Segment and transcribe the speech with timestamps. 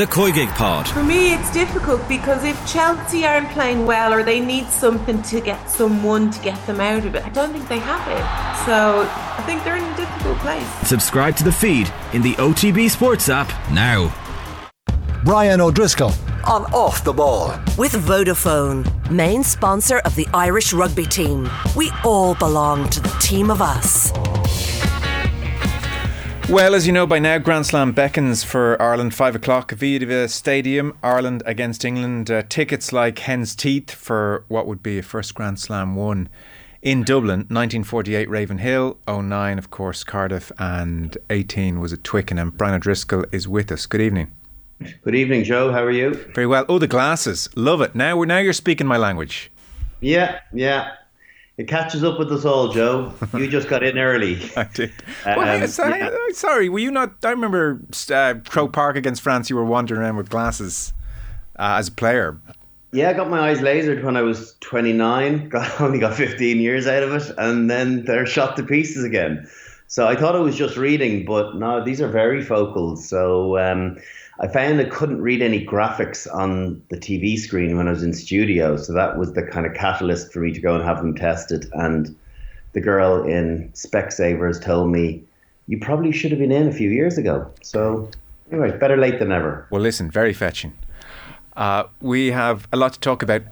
[0.00, 0.88] The Koigig Pod.
[0.88, 5.42] For me, it's difficult because if Chelsea aren't playing well or they need something to
[5.42, 8.64] get someone to get them out of it, I don't think they have it.
[8.64, 10.66] So I think they're in a difficult place.
[10.88, 14.10] Subscribe to the feed in the OTB Sports app now.
[15.22, 16.14] Brian O'Driscoll
[16.46, 17.48] on Off the Ball.
[17.76, 21.46] With Vodafone, main sponsor of the Irish rugby team.
[21.76, 24.12] We all belong to the team of us.
[26.50, 30.98] Well, as you know by now, Grand Slam beckons for Ireland, 5 o'clock, Aviva Stadium,
[31.00, 32.28] Ireland against England.
[32.28, 36.28] Uh, tickets like hen's teeth for what would be a first Grand Slam won
[36.82, 42.50] in Dublin, 1948 Ravenhill, 09 of course Cardiff, and 18 was at Twickenham.
[42.50, 43.86] Brian O'Driscoll is with us.
[43.86, 44.32] Good evening.
[45.04, 45.70] Good evening, Joe.
[45.70, 46.14] How are you?
[46.34, 46.64] Very well.
[46.68, 47.48] Oh, the glasses.
[47.54, 47.94] Love it.
[47.94, 49.52] Now, now you're speaking my language.
[50.00, 50.94] Yeah, yeah.
[51.60, 53.12] It catches up with us all, Joe.
[53.34, 54.40] You just got in early.
[54.56, 54.92] I did.
[55.26, 56.10] Um, well, sorry, yeah.
[56.32, 57.22] sorry, were you not?
[57.22, 59.50] I remember uh, Croke Park against France.
[59.50, 60.94] You were wandering around with glasses
[61.58, 62.40] uh, as a player.
[62.92, 65.48] Yeah, I got my eyes lasered when I was 29.
[65.50, 69.46] Got only got 15 years out of it, and then they're shot to pieces again.
[69.86, 72.96] So I thought it was just reading, but no, these are very focal.
[72.96, 73.98] So um,
[74.42, 78.14] I found I couldn't read any graphics on the TV screen when I was in
[78.14, 81.14] studio, so that was the kind of catalyst for me to go and have them
[81.14, 81.66] tested.
[81.74, 82.16] And
[82.72, 85.22] the girl in Specsavers told me,
[85.66, 88.08] "You probably should have been in a few years ago." So
[88.50, 89.66] anyway, better late than never.
[89.68, 90.72] Well, listen, very fetching.
[91.54, 93.42] Uh, we have a lot to talk about.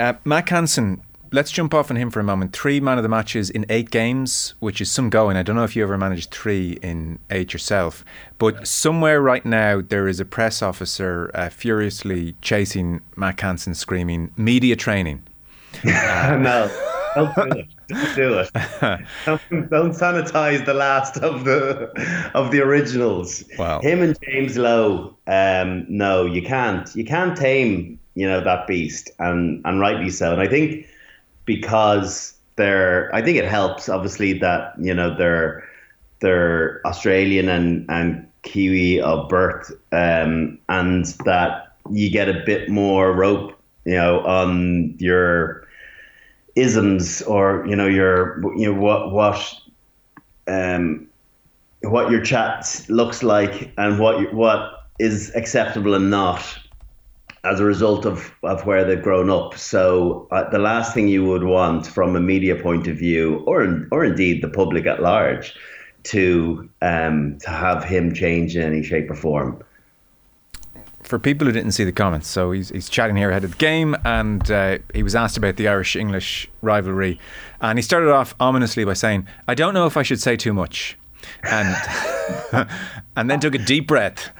[0.00, 1.02] Uh, Mack Hansen
[1.32, 2.52] let's jump off on him for a moment.
[2.52, 5.36] Three man of the matches in eight games, which is some going.
[5.36, 8.04] I don't know if you ever managed three in eight yourself,
[8.38, 14.32] but somewhere right now there is a press officer uh, furiously chasing Mack Hansen, screaming
[14.36, 15.22] "media training."
[15.84, 16.70] Uh, no.
[17.14, 17.68] Don't do it.
[17.88, 18.50] Don't do it.
[19.26, 23.44] Don't, don't, sanitize the last of the of the originals.
[23.58, 23.82] Wow.
[23.82, 25.14] Him and James Lowe.
[25.26, 26.88] Um, no, you can't.
[26.96, 30.32] You can't tame you know that beast, and and rightly so.
[30.32, 30.86] And I think
[31.44, 35.64] because they're I think it helps obviously that you know they're
[36.20, 43.12] they're Australian and and Kiwi of birth um, and that you get a bit more
[43.12, 45.66] rope you know on your
[46.54, 49.54] isms or you know your you know what what
[50.46, 51.06] um
[51.82, 56.58] what your chat looks like and what what is acceptable and not
[57.44, 59.56] as a result of, of where they've grown up.
[59.56, 63.86] So uh, the last thing you would want from a media point of view, or
[63.90, 65.54] or indeed the public at large,
[66.04, 69.62] to um, to have him change in any shape or form.
[71.02, 73.56] For people who didn't see the comments, so he's, he's chatting here ahead of the
[73.56, 77.18] game, and uh, he was asked about the Irish English rivalry,
[77.60, 80.52] and he started off ominously by saying, "I don't know if I should say too
[80.52, 80.96] much."
[81.44, 81.76] and
[83.16, 84.30] and then took a deep breath.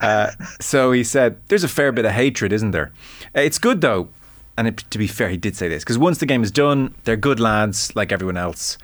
[0.00, 0.30] Uh,
[0.60, 2.92] so he said, "There's a fair bit of hatred, isn't there?
[3.36, 4.08] Uh, it's good though."
[4.56, 6.94] And it, to be fair, he did say this because once the game is done,
[7.04, 8.76] they're good lads like everyone else.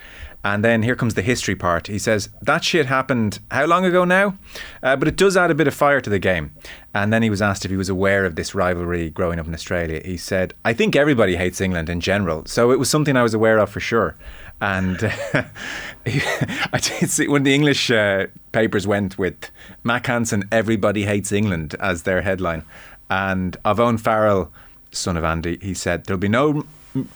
[0.45, 1.87] And then here comes the history part.
[1.87, 4.37] He says, That shit happened how long ago now?
[4.83, 6.55] Uh, but it does add a bit of fire to the game.
[6.95, 9.55] And then he was asked if he was aware of this rivalry growing up in
[9.55, 10.03] Australia.
[10.05, 12.45] He said, I think everybody hates England in general.
[12.45, 14.17] So it was something I was aware of for sure.
[14.61, 15.03] And
[15.33, 15.45] uh,
[16.07, 19.51] I did see when the English uh, papers went with
[19.83, 22.63] Mack Hansen, Everybody Hates England as their headline.
[23.11, 24.51] And Owen Farrell,
[24.93, 26.65] son of Andy, he said, There'll be no.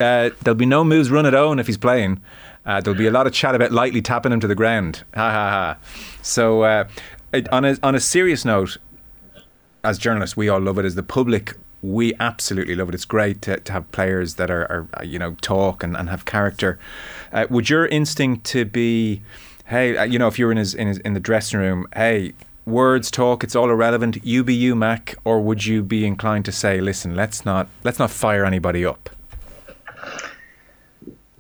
[0.01, 2.21] Uh, there'll be no moves run at Owen if he's playing.
[2.67, 5.05] Uh, there'll be a lot of chat about lightly tapping him to the ground.
[5.15, 5.77] Ha ha ha.
[6.21, 6.89] So, uh,
[7.33, 8.77] it, on a on a serious note,
[9.85, 10.85] as journalists, we all love it.
[10.85, 12.95] As the public, we absolutely love it.
[12.95, 16.25] It's great to, to have players that are, are, you know talk and, and have
[16.25, 16.79] character.
[17.33, 19.23] Uh, would your instinct to be,
[19.69, 22.33] hey, uh, you know, if you're in his in his in the dressing room, hey,
[22.67, 24.19] words talk, it's all irrelevant.
[24.25, 27.99] You be you, Mack, or would you be inclined to say, listen, let's not let's
[27.99, 29.11] not fire anybody up?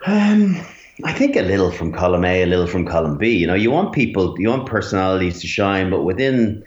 [0.06, 0.56] Um.
[1.04, 3.30] I think a little from column A, a little from column B.
[3.30, 6.64] You know, you want people, you want personalities to shine, but within,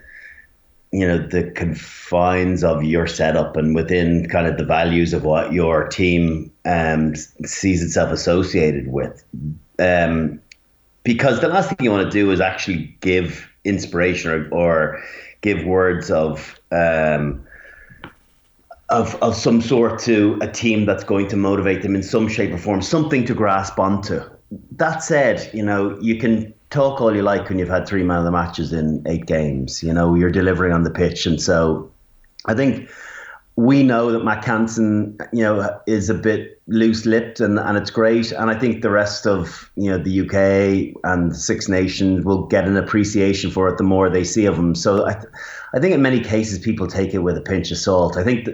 [0.94, 5.52] you know, the confines of your setup and within kind of the values of what
[5.52, 7.14] your team um,
[7.44, 9.22] sees itself associated with.
[9.80, 10.40] Um,
[11.04, 15.04] because the last thing you want to do is actually give inspiration or, or
[15.42, 17.46] give words of um,
[18.92, 22.52] of, of some sort to a team that's going to motivate them in some shape
[22.52, 24.22] or form, something to grasp onto.
[24.74, 28.20] That said, you know, you can talk all you like when you've had three man
[28.20, 29.82] of the matches in eight games.
[29.82, 31.26] You know, you're delivering on the pitch.
[31.26, 31.90] And so
[32.46, 32.90] I think
[33.58, 34.48] we know that Matt
[35.34, 38.32] you know, is a bit loose-lipped, and, and it's great.
[38.32, 42.66] And I think the rest of you know the UK and Six Nations will get
[42.66, 44.74] an appreciation for it the more they see of him.
[44.74, 45.22] So I,
[45.74, 48.16] I think in many cases people take it with a pinch of salt.
[48.16, 48.48] I think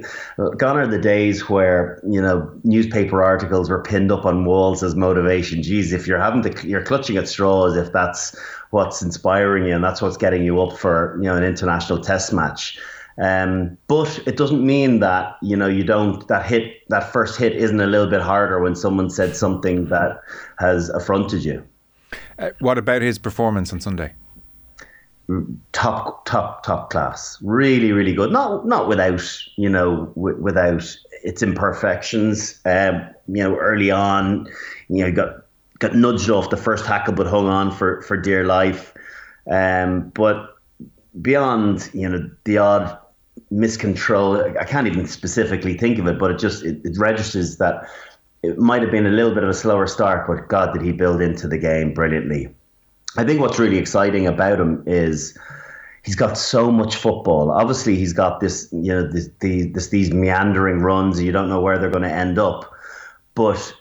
[0.58, 4.96] gone are the days where you know newspaper articles were pinned up on walls as
[4.96, 5.62] motivation.
[5.62, 8.36] Geez, if you're having to, you're clutching at straws if that's
[8.72, 12.34] what's inspiring you and that's what's getting you up for you know an international test
[12.34, 12.80] match.
[13.20, 17.56] Um, but it doesn't mean that you know you don't that hit that first hit
[17.56, 20.22] isn't a little bit harder when someone said something that
[20.60, 21.64] has affronted you.
[22.38, 24.14] Uh, what about his performance on Sunday?
[25.74, 27.38] Top, top, top class.
[27.42, 28.32] Really, really good.
[28.32, 29.22] Not, not without
[29.58, 32.62] you know, w- without its imperfections.
[32.64, 34.48] Um, you know, early on,
[34.88, 35.44] you know, got
[35.80, 38.94] got nudged off the first tackle, but hung on for for dear life.
[39.52, 40.56] Um, but
[41.22, 42.98] beyond, you know, the odd
[43.52, 44.58] miscontrol.
[44.60, 47.88] I can't even specifically think of it, but it just it, it registers that
[48.44, 50.92] it might have been a little bit of a slower start, but God, did he
[50.92, 52.54] build into the game brilliantly.
[53.18, 55.38] I think what's really exciting about him is
[56.04, 57.52] he's got so much football.
[57.52, 61.22] Obviously, he's got this, you know, this, the, this these meandering runs.
[61.22, 62.72] You don't know where they're going to end up,
[63.34, 63.74] but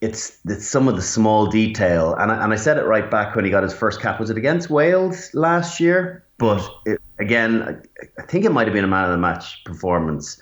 [0.00, 2.14] it's it's some of the small detail.
[2.14, 4.18] And I, and I said it right back when he got his first cap.
[4.18, 6.24] Was it against Wales last year?
[6.38, 9.62] But it, again, I, I think it might have been a man of the match
[9.64, 10.40] performance.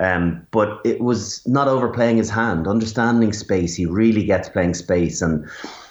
[0.00, 3.76] Um, but it was not overplaying his hand, understanding space.
[3.76, 5.46] He really gets playing space, and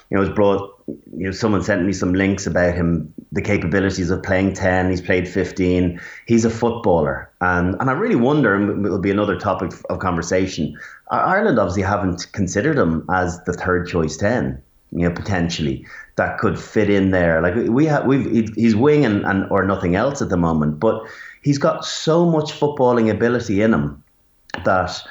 [0.10, 0.72] you know, was brought.
[1.16, 4.90] You know, someone sent me some links about him, the capabilities of playing ten.
[4.90, 6.02] He's played fifteen.
[6.26, 10.78] He's a footballer, and and I really wonder, and it'll be another topic of conversation.
[11.10, 14.62] Ireland obviously haven't considered him as the third choice ten.
[14.92, 17.42] You know, potentially that could fit in there.
[17.42, 21.04] Like we have, we've he's wing and, and or nothing else at the moment, but
[21.42, 24.04] he's got so much footballing ability in him
[24.66, 25.02] that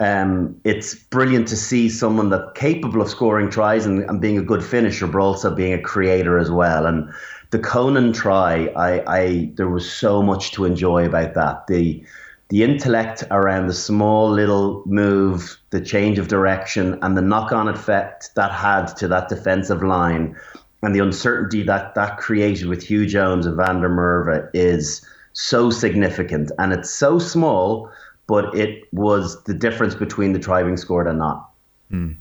[0.00, 4.42] um, it's brilliant to see someone that's capable of scoring tries and, and, being a
[4.42, 6.86] good finisher, but also being a creator as well.
[6.86, 7.12] And
[7.50, 11.66] the Conan try, I, I there was so much to enjoy about that.
[11.68, 12.04] The
[12.52, 17.66] the intellect around the small little move, the change of direction, and the knock on
[17.66, 20.36] effect that had to that defensive line,
[20.82, 25.00] and the uncertainty that that created with Huw Jones and Van der Merwe is
[25.32, 26.52] so significant.
[26.58, 27.90] And it's so small,
[28.26, 31.48] but it was the difference between the try being scored and not.
[31.90, 32.16] Mm.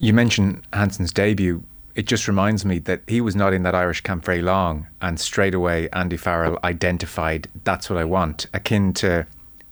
[0.00, 4.00] You mentioned Hansen's debut it just reminds me that he was not in that Irish
[4.00, 9.26] camp very long, and straight away Andy Farrell identified that's what I want, akin to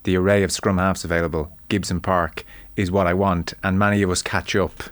[0.04, 1.52] the array of scrum halves available.
[1.68, 2.44] Gibson Park
[2.76, 4.82] is what I want, and many of us catch up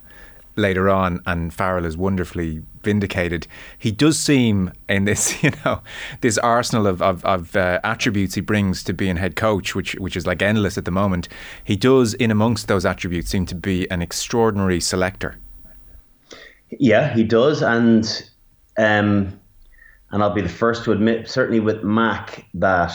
[0.56, 3.46] later on, and Farrell is wonderfully vindicated.
[3.78, 5.82] He does seem in this, you know,
[6.20, 10.16] this arsenal of of, of uh, attributes he brings to being head coach, which which
[10.16, 11.28] is like endless at the moment.
[11.62, 15.38] He does, in amongst those attributes, seem to be an extraordinary selector.
[16.70, 18.04] Yeah, he does, and
[18.76, 19.38] um,
[20.10, 22.92] and I'll be the first to admit, certainly with Mack, that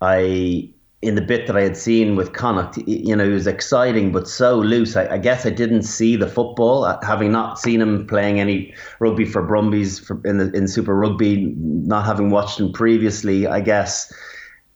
[0.00, 0.70] I
[1.02, 4.28] in the bit that I had seen with Connacht, you know, he was exciting but
[4.28, 4.96] so loose.
[4.96, 8.74] I, I, guess I didn't see the football, uh, having not seen him playing any
[8.98, 13.46] rugby for Brumbies for, in the in Super Rugby, not having watched him previously.
[13.46, 14.12] I guess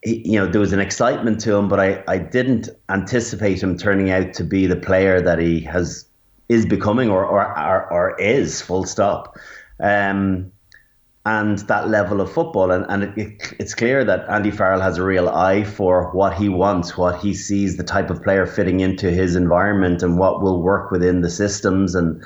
[0.02, 3.76] he, you know there was an excitement to him, but I I didn't anticipate him
[3.76, 6.06] turning out to be the player that he has
[6.48, 9.38] is becoming or or or, or is full stop.
[9.80, 10.52] Um,
[11.26, 12.70] and that level of football.
[12.70, 16.34] And, and it, it, it's clear that Andy Farrell has a real eye for what
[16.34, 20.42] he wants, what he sees, the type of player fitting into his environment, and what
[20.42, 22.22] will work within the systems and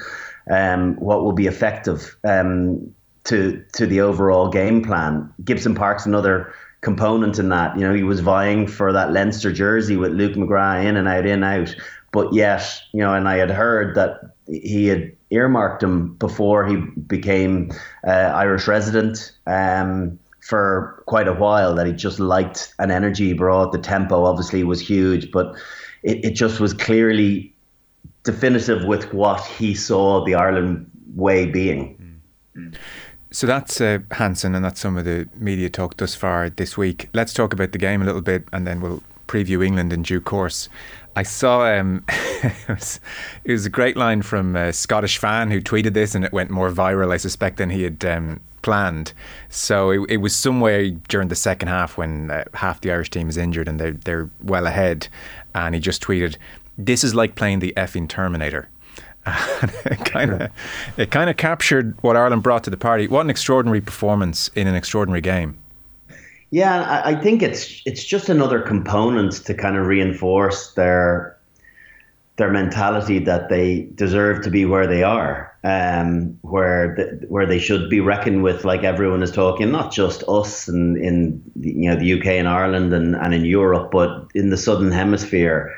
[0.50, 2.93] um, what will be effective um,
[3.25, 5.33] to to the overall game plan.
[5.45, 7.76] Gibson Park's another component in that.
[7.76, 11.26] You know, he was vying for that Leinster jersey with Luke McGrath in and out,
[11.26, 11.75] in out.
[12.11, 16.77] But yet, you know, and I had heard that he had earmarked him before he
[16.77, 17.71] became
[18.07, 21.75] uh, Irish resident um, for quite a while.
[21.75, 23.73] That he just liked an energy he brought.
[23.73, 25.55] The tempo obviously was huge, but
[26.03, 27.55] it, it just was clearly
[28.23, 32.21] definitive with what he saw the Ireland way being.
[33.31, 37.11] So that's uh, Hansen, and that's some of the media talk thus far this week.
[37.12, 40.21] Let's talk about the game a little bit, and then we'll preview England in due
[40.21, 40.69] course.
[41.19, 43.01] I saw um, it, was,
[43.43, 46.49] it, was, a great line from a Scottish fan who tweeted this, and it went
[46.49, 49.13] more viral, I suspect, than he had um, planned.
[49.49, 53.29] So it, it, was somewhere during the second half when uh, half the Irish team
[53.29, 55.09] is injured and they're, they're well ahead,
[55.57, 56.37] and he just tweeted,
[56.77, 58.69] "This is like playing the effing Terminator."
[60.05, 60.51] kind of
[60.97, 63.09] it kind of captured what Ireland brought to the party.
[63.09, 65.59] What an extraordinary performance in an extraordinary game.
[66.50, 71.38] Yeah, I, I think it's it's just another component to kind of reinforce their
[72.37, 77.59] their mentality that they deserve to be where they are, um, where the, where they
[77.59, 81.97] should be reckoned with, like everyone is talking, not just us and in you know
[81.97, 85.75] the UK and Ireland and, and in Europe, but in the Southern Hemisphere.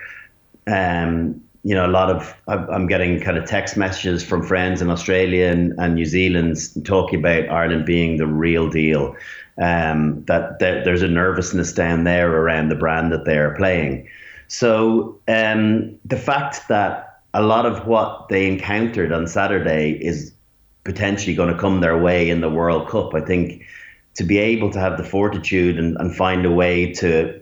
[0.67, 4.89] Um, you know, a lot of I'm getting kind of text messages from friends in
[4.89, 9.15] Australia and, and New Zealand talking about Ireland being the real deal.
[9.61, 14.09] Um, that, there's a nervousness down there around the brand that they're playing.
[14.49, 20.33] So um, the fact that a lot of what they encountered on Saturday is
[20.85, 23.63] potentially going to come their way in the World Cup, I think
[24.15, 27.41] to be able to have the fortitude and, and find a way to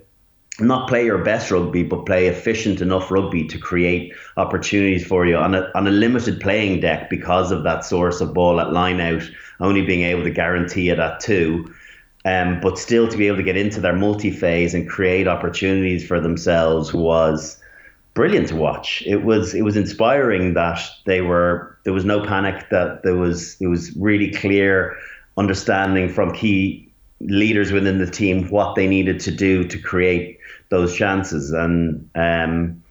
[0.60, 5.36] not play your best rugby, but play efficient enough rugby to create opportunities for you
[5.36, 9.00] on a, on a limited playing deck because of that source of ball at line
[9.00, 9.22] out,
[9.60, 11.72] only being able to guarantee it at two
[12.24, 16.06] um, but still to be able to get into their multi phase and create opportunities
[16.06, 17.60] for themselves was
[18.14, 19.02] brilliant to watch.
[19.06, 23.60] It was it was inspiring that they were there was no panic that there was
[23.60, 24.96] it was really clear
[25.36, 30.94] understanding from key leaders within the team what they needed to do to create those
[30.94, 32.82] chances and um,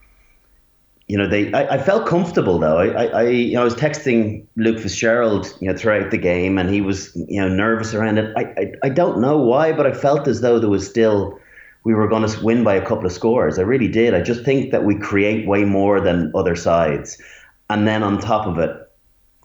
[1.07, 1.51] you know, they.
[1.53, 2.77] I, I felt comfortable though.
[2.77, 6.69] I, I, you know, I was texting Luke Fitzgerald, you know, throughout the game, and
[6.69, 8.33] he was, you know, nervous around it.
[8.35, 11.39] I, I, I don't know why, but I felt as though there was still,
[11.85, 13.57] we were going to win by a couple of scores.
[13.57, 14.13] I really did.
[14.13, 17.21] I just think that we create way more than other sides,
[17.69, 18.75] and then on top of it,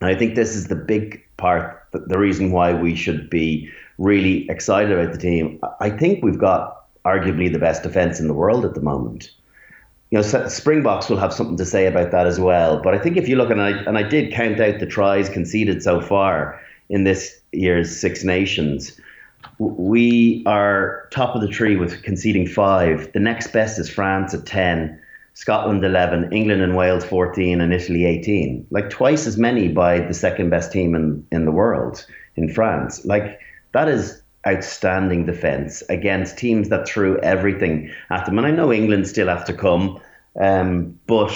[0.01, 4.91] I think this is the big part, the reason why we should be really excited
[4.91, 5.61] about the team.
[5.79, 9.31] I think we've got arguably the best defense in the world at the moment
[10.13, 12.79] you know, Springboks will have something to say about that as well.
[12.79, 15.27] But I think if you look, and I, and I did count out the tries
[15.27, 19.01] conceded so far in this year's Six Nations,
[19.57, 23.11] we are top of the tree with conceding five.
[23.13, 25.01] The next best is France at 10,
[25.33, 28.67] Scotland 11, England and Wales 14, and Italy 18.
[28.69, 32.05] Like twice as many by the second best team in, in the world
[32.35, 33.03] in France.
[33.03, 33.39] Like
[33.71, 38.37] that is outstanding defence against teams that threw everything at them.
[38.37, 39.99] And I know England still have to come,
[40.39, 41.31] um, but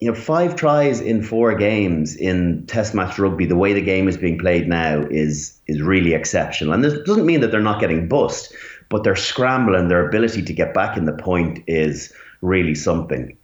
[0.00, 4.06] you know, five tries in four games in Test match rugby, the way the game
[4.06, 6.72] is being played now is is really exceptional.
[6.72, 8.54] And this doesn't mean that they're not getting bust,
[8.90, 13.36] but their scramble and their ability to get back in the point is really something.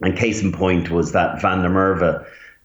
[0.00, 2.24] And case in point was that Van der Merwe,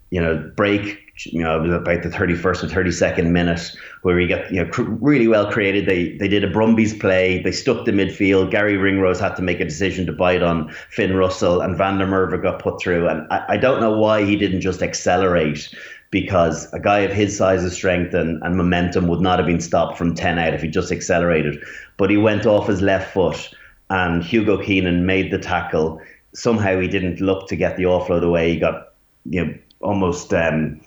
[0.09, 4.27] you know, break you know, it was about the 31st or 32nd minute where he
[4.27, 5.85] got, you know, cr- really well created.
[5.85, 7.41] They they did a Brumbies play.
[7.41, 8.49] They stuck the midfield.
[8.49, 12.07] Gary Ringrose had to make a decision to bite on Finn Russell and Van der
[12.07, 13.07] Merwe got put through.
[13.07, 15.73] And I, I don't know why he didn't just accelerate
[16.09, 19.61] because a guy of his size of strength and, and momentum would not have been
[19.61, 21.63] stopped from 10 out if he just accelerated.
[21.97, 23.51] But he went off his left foot
[23.89, 26.01] and Hugo Keenan made the tackle.
[26.33, 28.53] Somehow he didn't look to get the offload away.
[28.53, 28.93] He got,
[29.25, 30.79] you know, almost um,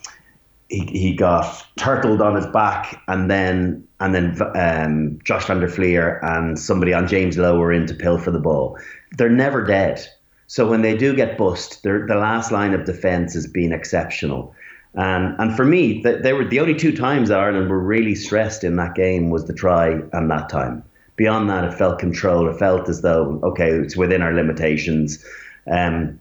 [0.69, 5.67] he, he got turtled on his back, and then and then um, Josh van der
[5.67, 8.77] Flier and somebody on James Lowe were in to pill for the ball.
[9.17, 10.05] They're never dead.
[10.47, 14.53] So when they do get bust, the last line of defence has been exceptional.
[14.93, 18.63] And and for me, they, they were the only two times Ireland were really stressed
[18.63, 20.83] in that game was the try and that time.
[21.15, 22.47] Beyond that, it felt control.
[22.49, 25.23] It felt as though okay, it's within our limitations.
[25.69, 26.19] Um,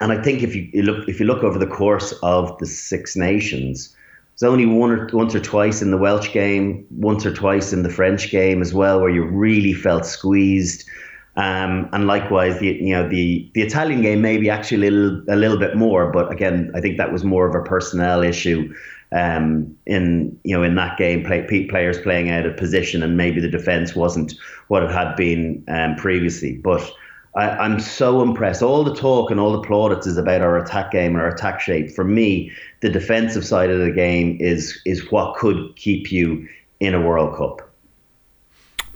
[0.00, 2.66] and I think if you, you, look if you look over the course of the
[2.66, 3.94] Six Nations,
[4.38, 7.84] there's only one or once or twice in the Welsh game, once or twice in
[7.84, 10.88] the French game as well, where you really felt squeezed.
[11.36, 15.36] Um, and likewise, the you know the the Italian game maybe actually a little a
[15.36, 18.74] little bit more, but again, I think that was more of a personnel issue.
[19.12, 23.40] Um, in you know in that game, play, players playing out of position, and maybe
[23.40, 24.34] the defense wasn't
[24.66, 26.56] what it had been um, previously.
[26.56, 26.90] But
[27.36, 28.62] I, am so impressed.
[28.62, 31.60] All the talk and all the plaudits is about our attack game and our attack
[31.60, 31.90] shape.
[31.90, 36.48] For me, the defensive side of the game is is what could keep you
[36.80, 37.70] in a World Cup.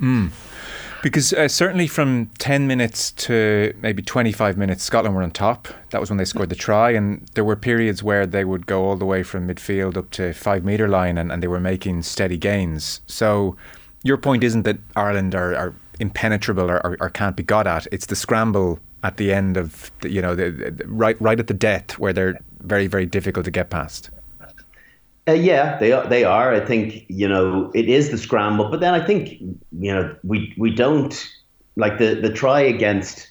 [0.01, 0.31] Mm.
[1.01, 5.69] Because uh, certainly from 10 minutes to maybe 25 minutes, Scotland were on top.
[5.91, 6.91] That was when they scored the try.
[6.91, 10.33] And there were periods where they would go all the way from midfield up to
[10.33, 13.01] five metre line and, and they were making steady gains.
[13.07, 13.57] So
[14.03, 17.87] your point isn't that Ireland are, are impenetrable or, or, or, can't be got at.
[17.93, 21.47] It's the scramble at the end of the, you know the, the, right right at
[21.47, 24.11] the death where they're very very difficult to get past.
[25.29, 26.07] Uh, yeah, they are.
[26.07, 26.55] They are.
[26.55, 30.55] I think you know it is the scramble, but then I think you know we
[30.57, 31.29] we don't
[31.77, 33.29] like the the try against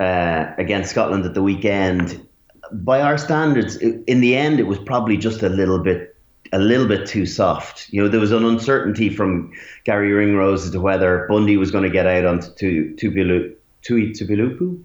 [0.00, 2.26] uh, against Scotland at the weekend.
[2.72, 6.13] By our standards, in the end, it was probably just a little bit
[6.54, 7.88] a little bit too soft.
[7.90, 9.52] You know, there was an uncertainty from
[9.84, 14.14] Gary Ringrose as to whether Bundy was going to get out onto Tupilu, Tui.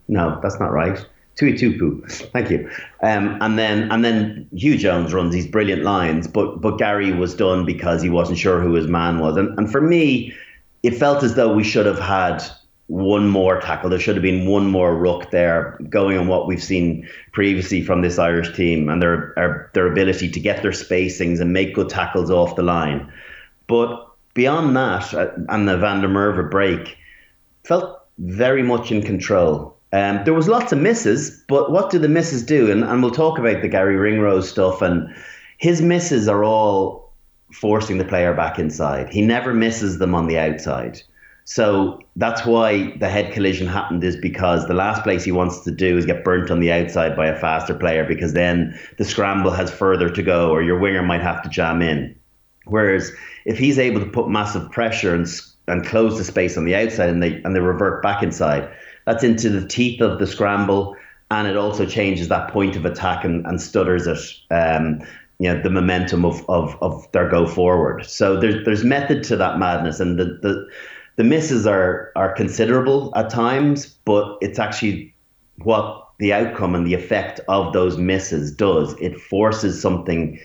[0.07, 1.05] No, that's not right.
[1.39, 2.11] Tuitupu.
[2.33, 2.69] Thank you.
[3.01, 7.33] Um, and then and then Huw Jones runs these brilliant lines, but but Gary was
[7.33, 9.38] done because he wasn't sure who his man was.
[9.38, 10.33] And and for me,
[10.83, 12.43] it felt as though we should have had
[12.89, 13.89] one more tackle.
[13.89, 18.01] There should have been one more ruck there, going on what we've seen previously from
[18.01, 22.31] this Irish team and their their ability to get their spacings and make good tackles
[22.31, 23.12] off the line.
[23.67, 26.98] But beyond that, uh, and the Van der Merwe break,
[27.63, 29.75] felt very much in control.
[29.93, 32.72] Um, there was lots of misses, but what do the misses do?
[32.72, 34.81] And, and we'll talk about the Gary Ringrose stuff.
[34.81, 35.13] And
[35.58, 37.12] his misses are all
[37.53, 39.10] forcing the player back inside.
[39.10, 41.01] He never misses them on the outside.
[41.50, 45.72] So that's why the head collision happened is because the last place he wants to
[45.72, 49.50] do is get burnt on the outside by a faster player because then the scramble
[49.50, 52.15] has further to go or your winger might have to jam in.
[52.65, 53.12] Whereas
[53.46, 55.25] if he's able to put massive pressure and
[55.68, 58.70] and close the space on the outside and they and they revert back inside,
[59.08, 60.96] that's into the teeth of the scramble
[61.32, 64.53] and it also changes that point of attack and, and stutters it.
[64.53, 65.01] Um,
[65.39, 68.06] you know the momentum of, of, of their go forward.
[68.06, 70.68] So there's there's method to that madness, and the, the
[71.19, 75.13] the misses are are considerable at times, but it's actually
[75.57, 78.95] what the outcome and the effect of those misses does.
[79.01, 80.39] It forces something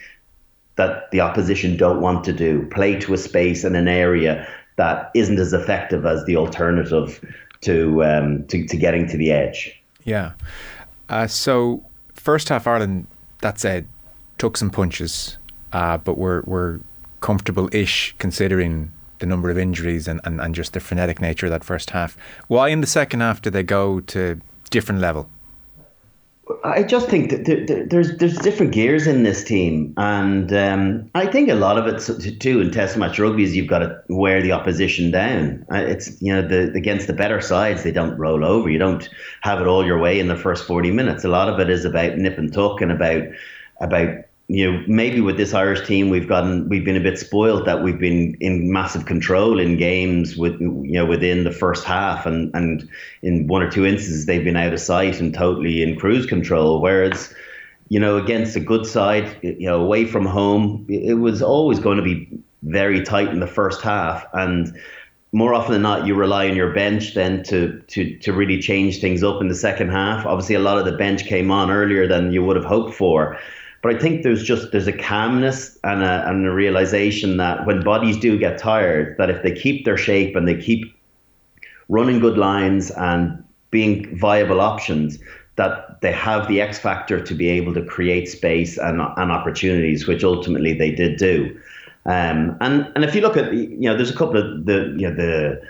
[0.74, 5.12] that the opposition don't want to do, play to a space and an area that
[5.14, 7.24] isn't as effective as the alternative
[7.60, 9.80] to um, to, to getting to the edge.
[10.02, 10.32] Yeah.
[11.08, 13.06] Uh, so first half Ireland,
[13.42, 13.86] that said,
[14.38, 15.38] took some punches,
[15.72, 16.80] uh, but we're we're
[17.20, 18.90] comfortable-ish considering
[19.24, 22.16] the number of injuries and, and, and just the frenetic nature of that first half.
[22.48, 24.38] Why in the second half do they go to
[24.70, 25.30] different level?
[26.62, 31.48] I just think that there's there's different gears in this team, and um, I think
[31.48, 34.52] a lot of it too in Test match rugby is you've got to wear the
[34.52, 35.64] opposition down.
[35.72, 38.68] Uh, it's you know the against the better sides they don't roll over.
[38.68, 39.08] You don't
[39.40, 41.24] have it all your way in the first forty minutes.
[41.24, 43.22] A lot of it is about nip and tuck and about
[43.80, 47.64] about you know, maybe with this Irish team, we've gotten we've been a bit spoiled
[47.64, 52.26] that we've been in massive control in games with you know within the first half,
[52.26, 52.88] and and
[53.22, 56.82] in one or two instances they've been out of sight and totally in cruise control.
[56.82, 57.32] Whereas,
[57.88, 61.96] you know, against a good side, you know, away from home, it was always going
[61.96, 62.28] to be
[62.64, 64.78] very tight in the first half, and
[65.32, 69.00] more often than not, you rely on your bench then to to to really change
[69.00, 70.26] things up in the second half.
[70.26, 73.38] Obviously, a lot of the bench came on earlier than you would have hoped for.
[73.84, 77.82] But I think there's just there's a calmness and a, and a realization that when
[77.82, 80.96] bodies do get tired, that if they keep their shape and they keep
[81.90, 85.18] running good lines and being viable options,
[85.56, 90.06] that they have the X factor to be able to create space and, and opportunities,
[90.06, 91.54] which ultimately they did do.
[92.06, 95.10] Um, and and if you look at you know, there's a couple of the you
[95.10, 95.62] know the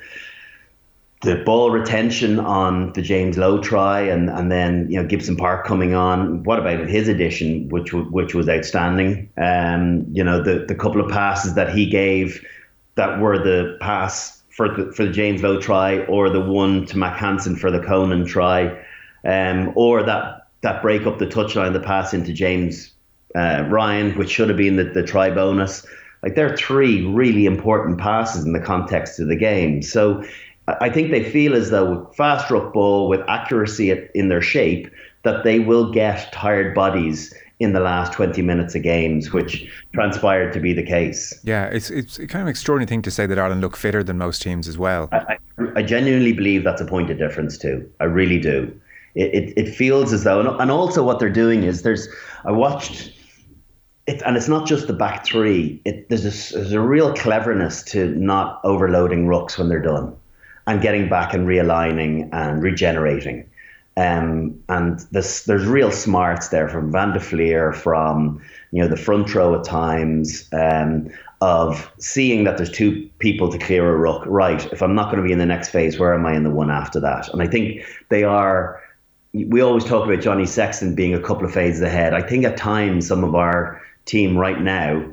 [1.25, 5.67] the ball retention on the James Lowe try, and and then you know Gibson Park
[5.67, 6.43] coming on.
[6.45, 9.31] What about his addition, which which was outstanding?
[9.37, 12.45] Um, you know the the couple of passes that he gave
[12.97, 16.99] that were the pass for the for the James Lowe try, or the one to
[16.99, 18.79] Mack Hansen for the Conan try,
[19.25, 22.93] um, or that that break up the touchline, the pass into James
[23.35, 25.87] uh, Ryan, which should have been the, the try bonus.
[26.23, 29.83] Like there are three really important passes in the context of the game.
[29.83, 30.25] So
[30.67, 34.91] I think they feel as though with fast ruck ball, with accuracy in their shape,
[35.23, 40.53] that they will get tired bodies in the last 20 minutes of games, which transpired
[40.55, 41.39] to be the case.
[41.45, 44.43] Yeah, it's it's kind of extraordinary thing to say that Ireland look fitter than most
[44.43, 45.09] teams as well.
[45.13, 45.39] I,
[45.77, 47.89] I genuinely believe that's a point of difference too.
[48.01, 48.81] I really do.
[49.15, 52.09] It, it, it feels as though, and also what they're doing is there's,
[52.45, 53.13] I watched
[54.07, 55.81] it, and it's not just the back three.
[55.85, 60.17] It, there's, a, there's a real cleverness to not overloading rucks when they're done
[60.67, 63.49] and getting back and realigning and regenerating.
[63.97, 68.97] Um, and this, there's real smarts there from Van der Flier, from you know the
[68.97, 74.25] front row at times, um, of seeing that there's two people to clear a ruck.
[74.27, 76.43] Right, if I'm not going to be in the next phase, where am I in
[76.43, 77.29] the one after that?
[77.29, 78.83] And I think they are.
[79.33, 82.15] We always talk about Johnny Sexton being a couple of phases ahead.
[82.15, 85.05] I think at times some of our team right now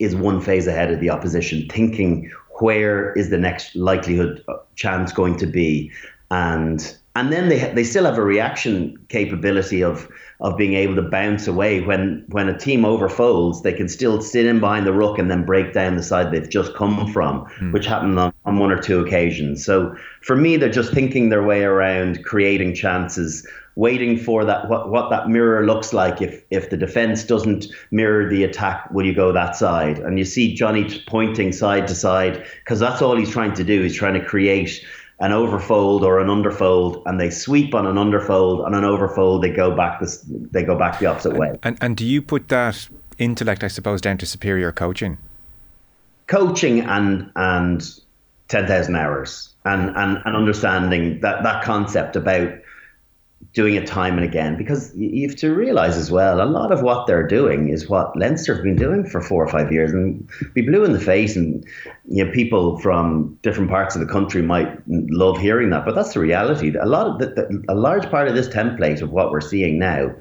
[0.00, 4.44] is one phase ahead of the opposition, thinking where is the next likelihood
[4.74, 5.90] chance going to be
[6.34, 10.08] and and then they they still have a reaction capability of
[10.40, 14.46] of being able to bounce away when when a team overfolds they can still sit
[14.46, 17.72] in behind the ruck and then break down the side they've just come from mm.
[17.72, 19.64] which happened on, on one or two occasions.
[19.64, 24.88] So for me they're just thinking their way around creating chances waiting for that what,
[24.88, 26.20] what that mirror looks like.
[26.20, 30.00] If if the defense doesn't mirror the attack will you go that side?
[30.00, 33.82] And you see Johnny pointing side to side because that's all he's trying to do
[33.82, 34.84] he's trying to create
[35.24, 39.40] an overfold or an underfold, and they sweep on an underfold and an overfold.
[39.40, 40.22] They go back this.
[40.28, 41.58] They go back the opposite way.
[41.62, 45.16] And and do you put that intellect, I suppose, down to superior coaching?
[46.26, 47.82] Coaching and and
[48.48, 52.52] ten thousand hours and, and and understanding that that concept about
[53.52, 56.82] doing it time and again because you have to realize as well a lot of
[56.82, 60.28] what they're doing is what Leinster have been doing for four or five years and
[60.54, 61.64] be blue in the face and
[62.08, 66.14] you know people from different parts of the country might love hearing that but that's
[66.14, 66.74] the reality.
[66.74, 69.78] A lot of the, the, a large part of this template of what we're seeing
[69.78, 70.14] now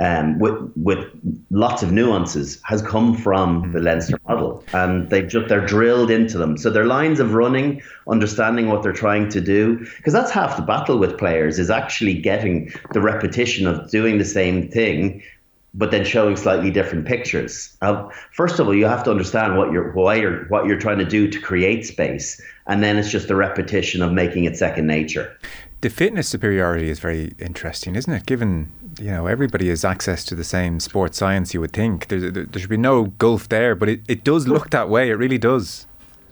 [0.00, 1.06] um, with with
[1.50, 6.38] lots of nuances has come from the Leinster model, and they just they're drilled into
[6.38, 6.56] them.
[6.56, 10.62] So their lines of running, understanding what they're trying to do, because that's half the
[10.62, 15.22] battle with players is actually getting the repetition of doing the same thing,
[15.74, 17.76] but then showing slightly different pictures.
[17.82, 20.98] Uh, first of all, you have to understand what you're why you're what you're trying
[20.98, 24.86] to do to create space, and then it's just the repetition of making it second
[24.86, 25.36] nature.
[25.80, 28.26] The fitness superiority is very interesting, isn't it?
[28.26, 32.30] Given you know everybody has access to the same sports science, you would think there,
[32.30, 35.10] there should be no gulf there, but it, it does look that way.
[35.10, 35.86] It really does.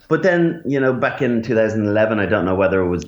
[0.09, 3.05] But then you know, back in 2011, I don't know whether it was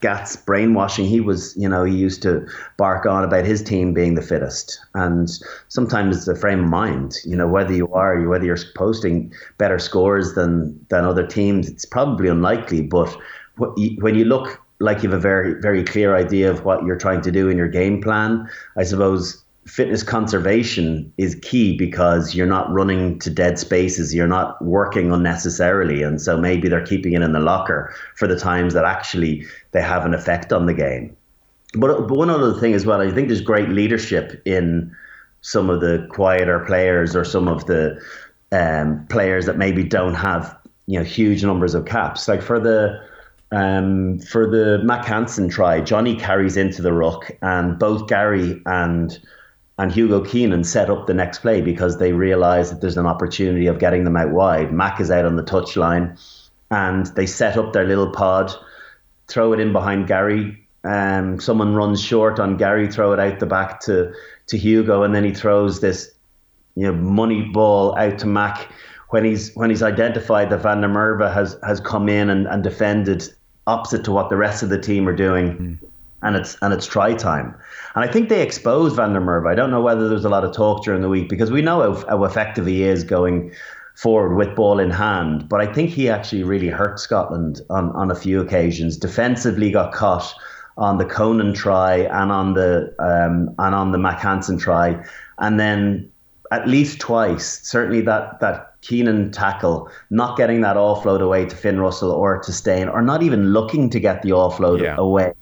[0.00, 1.04] Gat's brainwashing.
[1.04, 2.46] He was, you know, he used to
[2.78, 5.30] bark on about his team being the fittest, and
[5.68, 7.16] sometimes it's a frame of mind.
[7.24, 11.84] You know, whether you are, whether you're posting better scores than than other teams, it's
[11.84, 12.80] probably unlikely.
[12.80, 13.14] But
[13.56, 17.20] when you look like you have a very very clear idea of what you're trying
[17.22, 18.48] to do in your game plan.
[18.76, 24.62] I suppose fitness conservation is key because you're not running to dead spaces, you're not
[24.64, 28.84] working unnecessarily, and so maybe they're keeping it in the locker for the times that
[28.84, 31.16] actually they have an effect on the game.
[31.74, 34.94] But, but one other thing as well, I think there's great leadership in
[35.42, 38.00] some of the quieter players or some of the
[38.52, 42.26] um, players that maybe don't have you know huge numbers of caps.
[42.26, 43.00] Like for the
[43.52, 49.18] um, for the Mack Hansen try, Johnny carries into the ruck, and both Gary and
[49.78, 53.66] and Hugo Keenan set up the next play because they realise that there's an opportunity
[53.66, 54.72] of getting them out wide.
[54.72, 56.20] Mack is out on the touchline,
[56.70, 58.52] and they set up their little pod,
[59.26, 60.56] throw it in behind Gary.
[60.84, 64.12] Um, someone runs short on Gary, throw it out the back to
[64.46, 66.12] to Hugo, and then he throws this,
[66.76, 68.70] you know, money ball out to Mack
[69.08, 72.62] when he's when he's identified that Van der Merwe has has come in and, and
[72.62, 73.28] defended
[73.66, 75.56] opposite to what the rest of the team are doing.
[75.56, 75.88] Mm.
[76.22, 77.54] And it's and it's try time,
[77.94, 79.50] and I think they exposed Van der Merwe.
[79.50, 81.80] I don't know whether there's a lot of talk during the week because we know
[81.94, 83.52] how, how effective he is going
[83.94, 85.48] forward with ball in hand.
[85.48, 88.98] But I think he actually really hurt Scotland on, on a few occasions.
[88.98, 90.34] Defensively, got caught
[90.76, 95.02] on the Conan try and on the um, and on the Mack Hansen try,
[95.38, 96.10] and then
[96.50, 101.80] at least twice, certainly that that Keenan tackle, not getting that offload away to Finn
[101.80, 104.94] Russell or to Steyn, or not even looking to get the offload yeah.
[104.96, 105.32] away,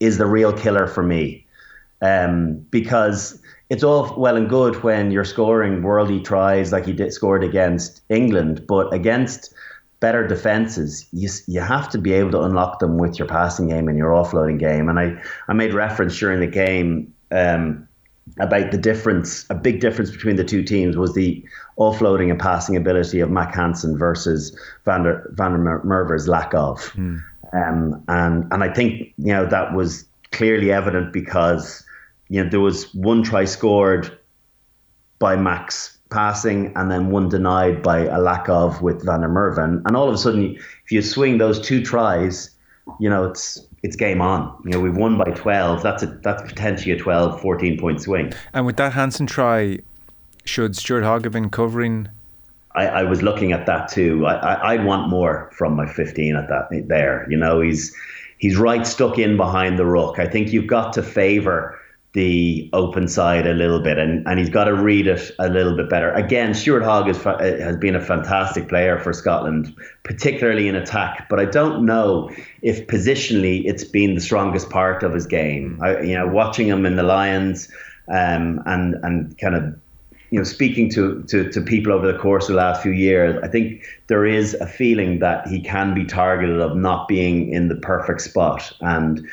[0.00, 1.46] is the real killer for me.
[2.02, 7.12] Um, because it's all well and good when you're scoring worldy tries like he did
[7.12, 9.52] scored against England, but against
[10.00, 13.88] better defenses, you, you have to be able to unlock them with your passing game
[13.88, 14.88] and your offloading game.
[14.88, 17.88] And I, I made reference during the game um,
[18.38, 21.42] about the difference, a big difference between the two teams was the
[21.78, 26.78] offloading and passing ability of Mack Hansen versus Van der, Van der Merwe's lack of.
[26.94, 27.22] Mm.
[27.52, 31.84] Um, and, and I think, you know, that was clearly evident because,
[32.28, 34.18] you know, there was one try scored
[35.18, 39.62] by Mack's passing and then one denied by a lack of with Van der Merwe.
[39.62, 42.50] And, and all of a sudden, if you swing those two tries,
[43.00, 44.56] you know, it's it's game on.
[44.64, 45.82] You know, we've won by 12.
[45.82, 48.32] That's a that's potentially a 12, 14 point swing.
[48.52, 49.78] And with that Hansen try,
[50.48, 52.08] should Stuart Hogg have been covering?
[52.74, 54.26] I, I was looking at that too.
[54.26, 57.26] I, I I'd want more from my 15 at that there.
[57.30, 57.94] You know, he's
[58.38, 60.18] he's right stuck in behind the ruck.
[60.18, 61.78] I think you've got to favour
[62.12, 65.76] the open side a little bit, and, and he's got to read it a little
[65.76, 66.10] bit better.
[66.12, 71.28] Again, Stuart Hogg is, has been a fantastic player for Scotland, particularly in attack.
[71.28, 72.30] But I don't know
[72.62, 75.78] if positionally it's been the strongest part of his game.
[75.82, 77.70] I, you know, watching him in the Lions,
[78.08, 79.78] um, and and kind of
[80.30, 83.40] you know, speaking to, to, to people over the course of the last few years,
[83.42, 87.68] I think there is a feeling that he can be targeted of not being in
[87.68, 88.72] the perfect spot.
[88.80, 89.26] And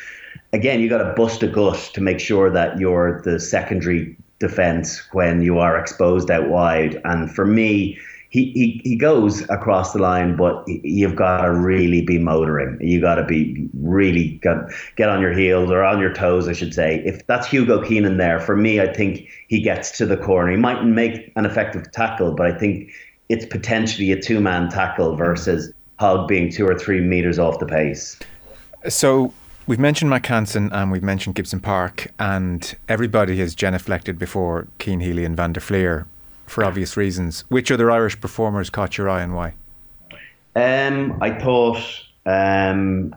[0.51, 5.01] again, you got to bust a gut to make sure that you're the secondary defense
[5.13, 7.01] when you are exposed out wide.
[7.05, 7.97] And for me,
[8.33, 12.79] he, he, he goes across the line, but you've got to really be motoring.
[12.81, 14.57] You got to be really get,
[14.95, 17.03] get on your heels or on your toes, I should say.
[17.05, 20.49] If that's Hugo Keenan there, for me, I think he gets to the corner.
[20.49, 22.89] He mightn't make an effective tackle, but I think
[23.29, 27.67] it's potentially a two man tackle versus Hogg being two or three meters off the
[27.67, 28.17] pace.
[28.89, 29.31] So
[29.67, 35.01] we've mentioned Mack Hansen and we've mentioned Gibson Park, and everybody has genuflected before Cian
[35.01, 36.07] Healy and Van der Flier
[36.53, 37.43] for obvious reasons.
[37.49, 39.55] Which other Irish performers caught your eye and why?
[40.55, 41.81] Um, I thought
[42.25, 43.15] um,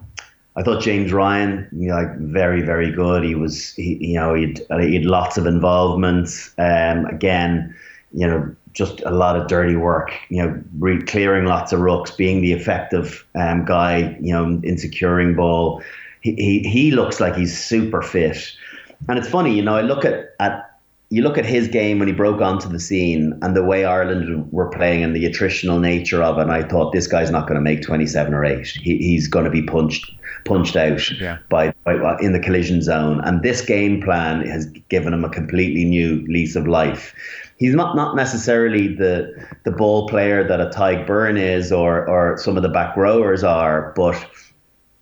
[0.56, 3.22] I thought James Ryan, you know, like very very good.
[3.22, 6.30] He was, he, you know, he'd he had lots of involvement.
[6.58, 7.76] Um, again,
[8.12, 10.12] you know, just a lot of dirty work.
[10.30, 14.16] You know, re- clearing lots of rucks, being the effective um, guy.
[14.20, 15.82] You know, in securing ball.
[16.22, 18.56] He, he he looks like he's super fit.
[19.08, 20.65] And it's funny, you know, I look at, at
[21.10, 24.50] you look at his game when he broke onto the scene and the way Ireland
[24.50, 27.54] were playing and the attritional nature of it, and I thought this guy's not going
[27.54, 28.66] to make 27 or 8.
[28.66, 30.10] He, he's going to be punched
[30.44, 31.38] punched out yeah.
[31.48, 33.20] by, by in the collision zone.
[33.24, 37.14] And this game plan has given him a completely new lease of life.
[37.58, 39.32] He's not, not necessarily the
[39.64, 43.42] the ball player that a Tadhg Beirne is or or some of the back rowers
[43.42, 44.14] are, but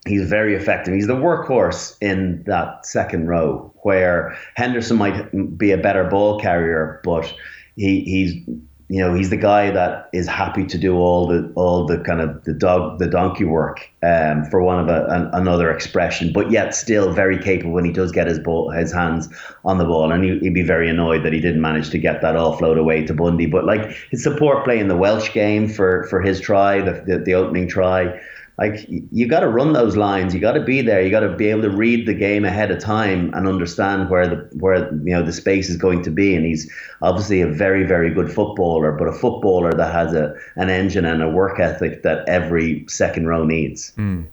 [0.05, 0.93] he's very effective.
[0.93, 7.01] He's the workhorse in that second row, where Henderson might be a better ball carrier,
[7.03, 7.33] but
[7.75, 11.85] he, he's you know he's the guy that is happy to do all the all
[11.87, 15.71] the kind of the dog the donkey work um, for one of a, an, another
[15.71, 19.27] expression but yet still very capable when he does get his ball his hands
[19.63, 22.21] on the ball and he, would be very annoyed that he didn't manage to get
[22.21, 23.47] that offload away to Bundy.
[23.47, 27.17] but like his support play in the Welsh game for for his try the, the,
[27.17, 28.19] the opening try
[28.57, 30.33] like you got to run those lines.
[30.33, 31.01] You got to be there.
[31.01, 34.27] You got to be able to read the game ahead of time and understand where
[34.27, 36.35] the where you know the space is going to be.
[36.35, 40.69] And he's obviously a very very good footballer, but a footballer that has a an
[40.69, 43.91] engine and a work ethic that every second row needs.
[43.97, 44.27] Mm.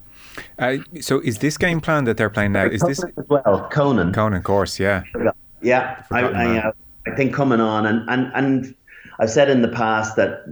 [0.59, 2.65] Uh, so is this game plan that they're playing now?
[2.65, 3.69] Is this as well?
[3.71, 4.13] Conan.
[4.13, 5.03] Conan, of course, yeah.
[5.61, 6.73] Yeah, I, I, uh,
[7.07, 8.75] I think coming on and and and
[9.19, 10.45] I've said in the past that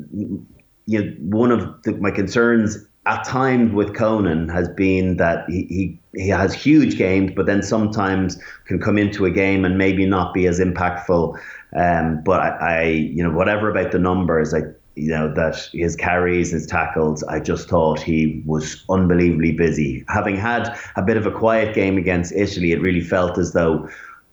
[0.87, 5.67] you know, one of the, my concerns at times with Conan has been that he,
[5.69, 10.07] he, he has huge games, but then sometimes can come into a game and maybe
[10.07, 11.37] not be as impactful.
[11.77, 14.63] Um, but I, I, you know, whatever about the numbers, I,
[14.95, 20.05] you know, that his carries, his tackles, I just thought he was unbelievably busy.
[20.09, 23.89] Having had a bit of a quiet game against Italy, it really felt as though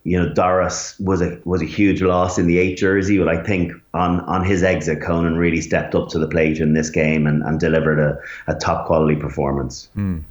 [0.07, 3.43] you know, Doris was a was a huge loss in the eight jersey, but I
[3.43, 7.27] think on on his exit, Conan really stepped up to the plate in this game
[7.27, 8.17] and, and delivered a,
[8.49, 9.89] a top quality performance.
[9.97, 10.23] Mm.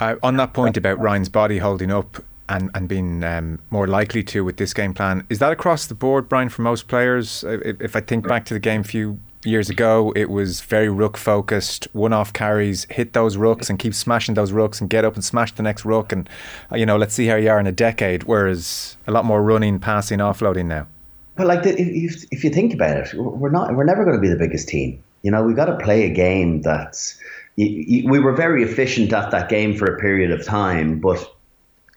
[0.00, 4.24] Uh, on that point about Ryan's body holding up and and being um, more likely
[4.24, 7.44] to with this game plan, is that across the board, Brian, for most players?
[7.44, 11.16] If, if I think back to the game few years ago, it was very ruck
[11.16, 15.14] focused, one off carries, hit those rucks and keep smashing those rucks and get up
[15.14, 16.12] and smash the next ruck.
[16.12, 16.28] And,
[16.72, 18.24] uh, you know, let's see how you are in a decade.
[18.24, 20.86] Whereas a lot more running, passing, offloading now.
[21.36, 24.20] But like, the, if, if you think about it, we're not, we're never going to
[24.20, 25.02] be the biggest team.
[25.22, 27.18] You know, we got to play a game that's,
[27.56, 31.36] we were very efficient at that game for a period of time, but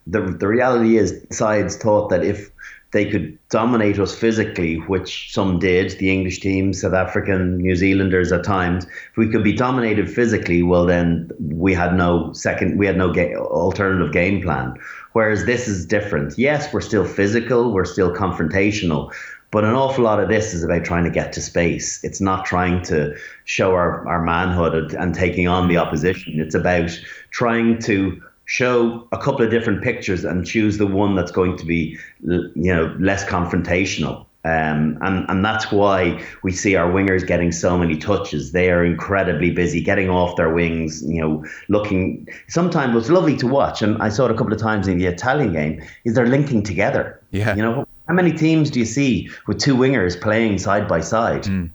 [0.07, 2.49] the, the reality is sides thought that if
[2.91, 8.31] they could dominate us physically, which some did, the English team, South African, New Zealanders
[8.31, 8.85] at times.
[8.85, 13.13] If we could be dominated physically, well, then we had no second, we had no
[13.13, 14.75] ga- alternative game plan.
[15.13, 16.37] Whereas this is different.
[16.37, 19.11] Yes, we're still physical, we're still confrontational,
[19.51, 22.01] but an awful lot of this is about trying to get to space.
[22.03, 26.39] It's not trying to show our, our manhood and taking on the opposition.
[26.39, 26.97] It's about
[27.31, 31.65] trying to show a couple of different pictures and choose the one that's going to
[31.65, 37.51] be you know less confrontational um, and and that's why we see our wingers getting
[37.51, 38.53] so many touches.
[38.53, 41.03] They are incredibly busy, getting off their wings.
[41.03, 42.27] You know, looking.
[42.47, 45.05] Sometimes what's lovely to watch, and I saw it a couple of times in the
[45.05, 47.21] Italian game, is they're linking together.
[47.29, 47.55] Yeah.
[47.55, 51.43] You know, how many teams do you see with two wingers playing side by side?
[51.43, 51.69] Mm.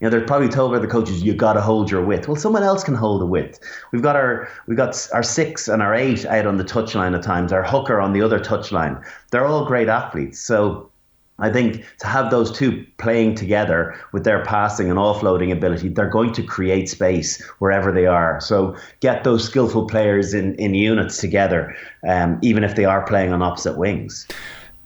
[0.00, 2.28] You know, they're probably told by the coaches, you got to hold your width.
[2.28, 3.58] Well, someone else can hold the width.
[3.92, 7.22] We've got our we've got our six and our eight out on the touchline at
[7.22, 7.50] times.
[7.52, 9.02] Our hooker on the other touchline.
[9.30, 10.38] They're all great athletes.
[10.38, 10.90] So
[11.38, 16.08] I think to have those two playing together with their passing and offloading ability, they're
[16.08, 18.40] going to create space wherever they are.
[18.40, 21.76] So get those skillful players in, in units together,
[22.08, 24.26] um, even if they are playing on opposite wings.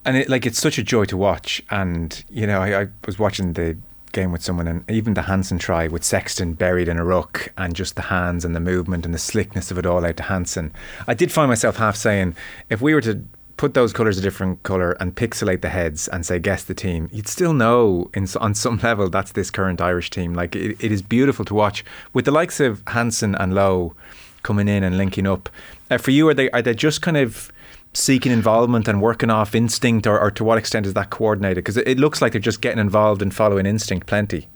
[0.04, 1.62] And it, like it's such a joy to watch.
[1.70, 3.76] And you know, I, I was watching the
[4.12, 7.74] game with someone, and even the Hansen try with Sexton buried in a ruck, and
[7.74, 10.72] just the hands and the movement and the slickness of it all out to Hansen.
[11.06, 12.36] I did find myself half saying,
[12.68, 13.24] if we were to
[13.60, 17.10] put those colours a different colour and pixelate the heads and say guess the team,
[17.12, 20.32] you'd still know in, on some level that's this current Irish team.
[20.32, 23.94] Like it, it is beautiful to watch with the likes of Hansen and Lowe
[24.42, 25.50] coming in and linking up.
[25.90, 27.52] Uh, for you, are they are they just kind of
[27.92, 31.56] seeking involvement and working off instinct, or, or to what extent is that coordinated?
[31.56, 34.48] Because it, it looks like they're just getting involved and following instinct plenty.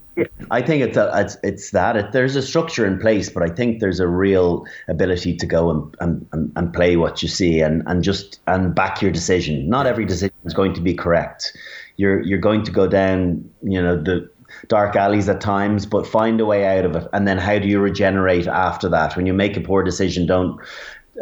[0.52, 3.52] I think it's a, it's, it's that it, there's a structure in place, but I
[3.52, 7.82] think there's a real ability to go and, and, and play what you see and,
[7.86, 9.68] and just and back your decision.
[9.68, 11.56] Not every decision is going to be correct.
[11.96, 14.30] You're you're going to go down, you know, the
[14.68, 17.08] dark alleys at times, but find a way out of it.
[17.12, 19.16] And then how do you regenerate after that?
[19.16, 20.60] When you make a poor decision, don't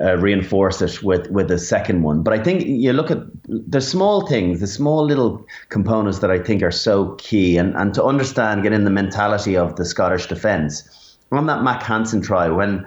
[0.01, 2.23] uh, reinforce it with with a second one.
[2.23, 6.39] But I think you look at the small things, the small little components that I
[6.39, 10.27] think are so key, and and to understand, get in the mentality of the Scottish
[10.27, 11.17] defence.
[11.31, 12.87] On that Mack Hansen try, when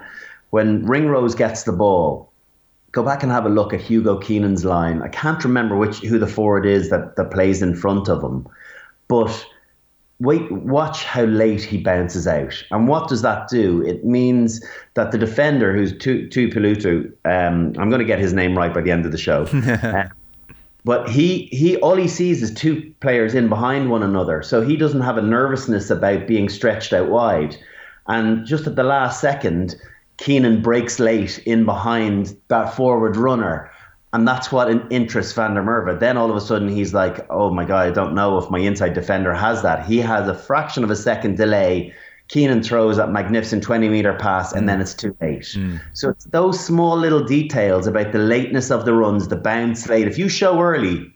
[0.49, 2.31] when Ringrose gets the ball,
[2.91, 5.01] go back and have a look at Hugo Keenan's line.
[5.01, 8.47] I can't remember which who the forward is that that plays in front of him,
[9.07, 9.45] but
[10.19, 12.63] wait, watch how late he bounces out.
[12.71, 13.81] And what does that do?
[13.83, 18.73] It means that the defender, who's Tuipulotu, um, I'm going to get his name right
[18.73, 19.43] by the end of the show.
[19.53, 20.07] uh,
[20.85, 24.41] but he, he, all he sees is two players in behind one another.
[24.41, 27.57] So he doesn't have a nervousness about being stretched out wide.
[28.07, 29.75] And just at the last second,
[30.17, 33.69] Keenan breaks late in behind that forward runner
[34.15, 35.99] and that's what interests Van der Merwe.
[35.99, 38.59] Then all of a sudden he's like, oh my God, I don't know if my
[38.59, 39.85] inside defender has that.
[39.85, 41.93] He has a fraction of a second delay.
[42.29, 45.41] Keenan throws that magnificent 20 meter pass and then it's too late.
[45.41, 45.81] Mm.
[45.91, 50.07] So it's those small little details about the lateness of the runs, the bounce late.
[50.07, 51.13] If you show early,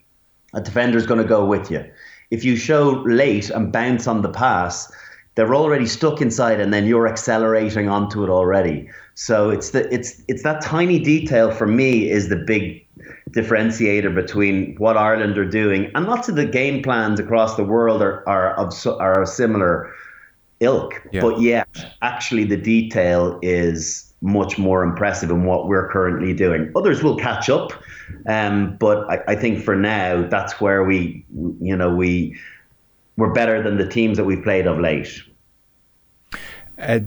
[0.52, 1.82] a defender's going to go with you.
[2.30, 4.92] If you show late and bounce on the pass,
[5.36, 8.90] they're already stuck inside and then you're accelerating onto it already.
[9.14, 12.86] So it's the it's it's that tiny detail for me is the big
[13.32, 18.02] differentiator between what Ireland are doing and lots of the game plans across the world
[18.02, 19.92] are are of are a similar
[20.60, 21.02] ilk.
[21.12, 21.20] Yeah.
[21.20, 21.68] But yet,
[22.02, 26.70] actually, the detail is much more impressive in what we're currently doing.
[26.76, 27.72] Others will catch up,
[28.26, 31.24] um, but I, I think for now, that's where we,
[31.60, 32.38] you know, we
[33.16, 35.22] we're better than the teams that we've played of late.
[36.78, 37.00] Uh,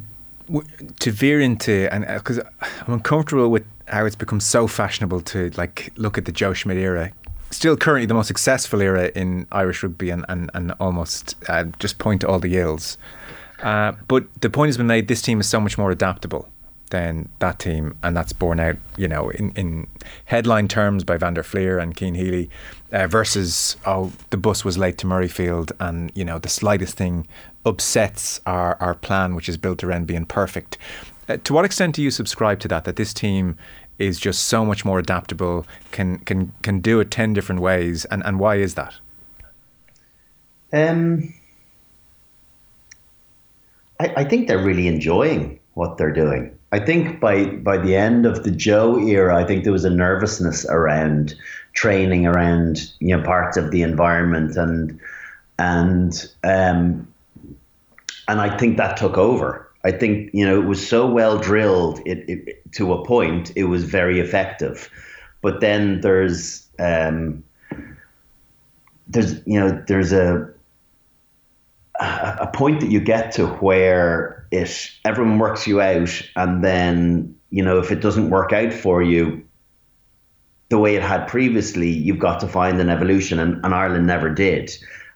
[1.00, 2.44] to veer into and because uh,
[2.86, 6.78] I'm uncomfortable with how it's become so fashionable to like look at the Joe Schmidt
[6.78, 7.12] era.
[7.52, 12.00] Still currently the most successful era in Irish rugby and, and, and almost uh, just
[12.00, 12.98] point to all the ills.
[13.62, 16.50] Uh, but the point has been made this team is so much more adaptable
[16.90, 19.88] than that team, and that's borne out, you know, in, in
[20.26, 22.50] headline terms by Van der Flier and Cian Healy
[22.92, 27.28] uh, versus, oh, the bus was late to Murrayfield, and, you know, the slightest thing
[27.66, 30.78] upsets our, our plan, which is built around being perfect.
[31.30, 32.84] Uh, to what extent do you subscribe to that?
[32.86, 33.58] That this team
[34.00, 38.24] is just so much more adaptable, can can can do it ten different ways, and
[38.26, 38.96] and why is that?
[40.74, 41.34] Um,
[44.00, 46.58] I, I think they're really enjoying what they're doing.
[46.72, 49.90] I think by by the end of the Joe era, I think there was a
[49.90, 51.36] nervousness around
[51.74, 55.00] training, around you know parts of the environment, and
[55.60, 57.08] and um,
[58.28, 59.70] and I think that took over.
[59.84, 63.52] I think you know it was so well drilled it, it, to a point.
[63.56, 64.90] It was very effective,
[65.42, 67.44] but then there's um,
[69.08, 70.50] there's you know there's a
[72.00, 77.64] a point that you get to where it everyone works you out, and then you
[77.64, 79.44] know if it doesn't work out for you
[80.70, 84.30] the way it had previously, you've got to find an evolution, and, and Ireland never
[84.30, 84.72] did.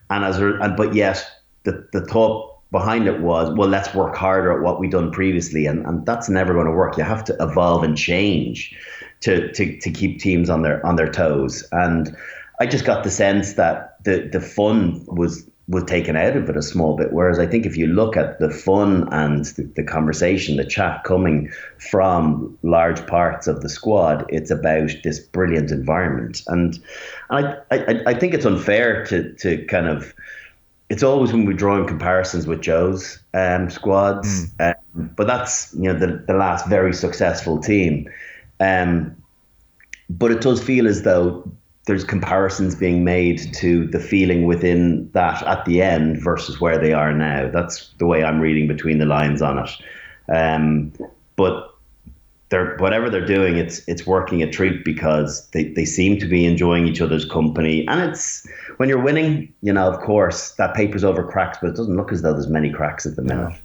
[0.09, 1.25] And as a, but yes
[1.63, 5.65] the the thought behind it was, well, let's work harder at what we've done previously.
[5.65, 6.97] And, and that's never going to work.
[6.97, 8.75] You have to evolve and change
[9.21, 11.67] to, to, to keep teams on their on their toes.
[11.71, 12.15] And
[12.59, 16.55] I just got the sense that the, the fun was was taken out of it
[16.55, 17.11] a small bit.
[17.11, 21.03] Whereas I think if you look at the fun and the, the conversation, the chat
[21.03, 26.41] coming from large parts of the squad, it's about this brilliant environment.
[26.47, 26.79] And
[27.29, 30.13] I, I, I think it's unfair to, to kind of
[30.89, 34.75] it's always when we're drawing comparisons with Joe's um, squads, mm.
[34.95, 38.09] um, but that's you know the the last very successful team.
[38.59, 39.15] Um,
[40.09, 41.49] but it does feel as though
[41.85, 46.93] there's comparisons being made to the feeling within that at the end versus where they
[46.93, 47.49] are now.
[47.49, 49.69] That's the way I'm reading between the lines on it.
[50.29, 50.93] Um,
[51.37, 51.73] but
[52.49, 56.45] they're whatever they're doing, it's it's working a treat because they, they seem to be
[56.45, 57.85] enjoying each other's company.
[57.87, 58.47] And it's
[58.77, 62.11] when you're winning, you know, of course, that paper's over cracks, but it doesn't look
[62.11, 63.49] as though there's many cracks at the minute.
[63.49, 63.55] No.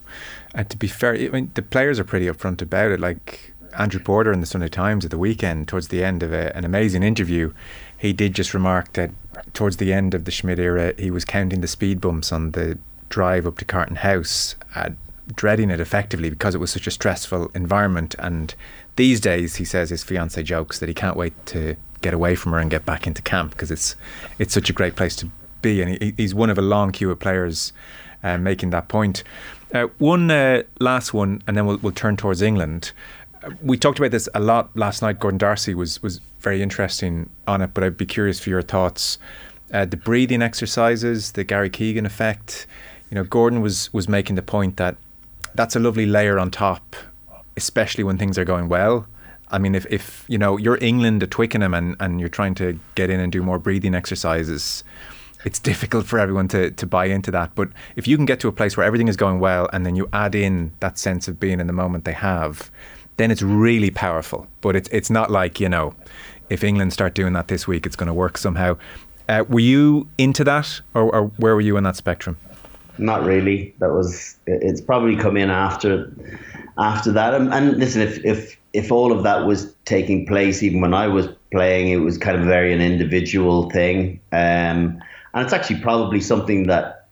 [0.54, 3.00] And to be fair, I mean, the players are pretty upfront about it.
[3.00, 6.54] Like Andrew Porter in the Sunday Times at the weekend, towards the end of a,
[6.56, 7.52] an amazing interview,
[7.96, 9.10] he did just remark that
[9.54, 12.78] towards the end of the Schmidt era, he was counting the speed bumps on the
[13.08, 14.90] drive up to Carton House, uh,
[15.34, 18.14] dreading it effectively because it was such a stressful environment.
[18.18, 18.54] And
[18.96, 22.53] these days, he says his fiance jokes that he can't wait to get away from
[22.53, 23.96] her and get back into camp because it's
[24.38, 25.30] it's such a great place to
[25.62, 25.80] be.
[25.80, 27.72] And he, he's one of a long queue of players
[28.22, 29.24] uh, making that point.
[29.72, 32.92] Uh, one uh, last one, and then we'll, we'll turn towards England.
[33.42, 35.18] Uh, we talked about this a lot last night.
[35.18, 39.18] Gordon D'Arcy was was very interesting on it, but I'd be curious for your thoughts.
[39.72, 42.66] Uh, the breathing exercises, the Gary Keegan effect.
[43.11, 44.96] You know, Gordon was was making the point that
[45.55, 46.96] that's a lovely layer on top,
[47.57, 49.07] especially when things are going well.
[49.53, 52.78] I mean, if, if you know you're England at Twickenham and, and you're trying to
[52.94, 54.82] get in and do more breathing exercises,
[55.44, 57.55] it's difficult for everyone to, to buy into that.
[57.55, 59.96] But if you can get to a place where everything is going well and then
[59.96, 62.70] you add in that sense of being in the moment they have,
[63.16, 64.46] then it's really powerful.
[64.61, 65.94] But it's it's not like you know,
[66.50, 68.76] if England start doing that this week, it's going to work somehow.
[69.28, 72.36] Uh, were you into that, or, or where were you in that spectrum?
[72.98, 73.74] Not really.
[73.78, 76.12] That was it's probably come in after
[76.78, 77.34] after that.
[77.34, 81.28] And, listen, if if if all of that was taking place, even when I was
[81.50, 84.20] playing, it was kind of very an individual thing.
[84.32, 85.02] Um,
[85.34, 87.08] and it's actually probably something that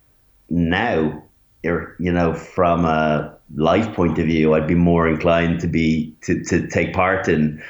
[0.49, 1.23] now,
[1.63, 6.43] you know, from a life point of view, I'd be more inclined to be to,
[6.45, 7.63] to take part in,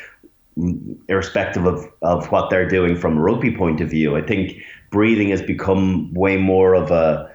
[1.08, 4.16] irrespective of, of what they're doing from a rugby point of view.
[4.16, 4.56] I think
[4.90, 7.30] breathing has become way more of a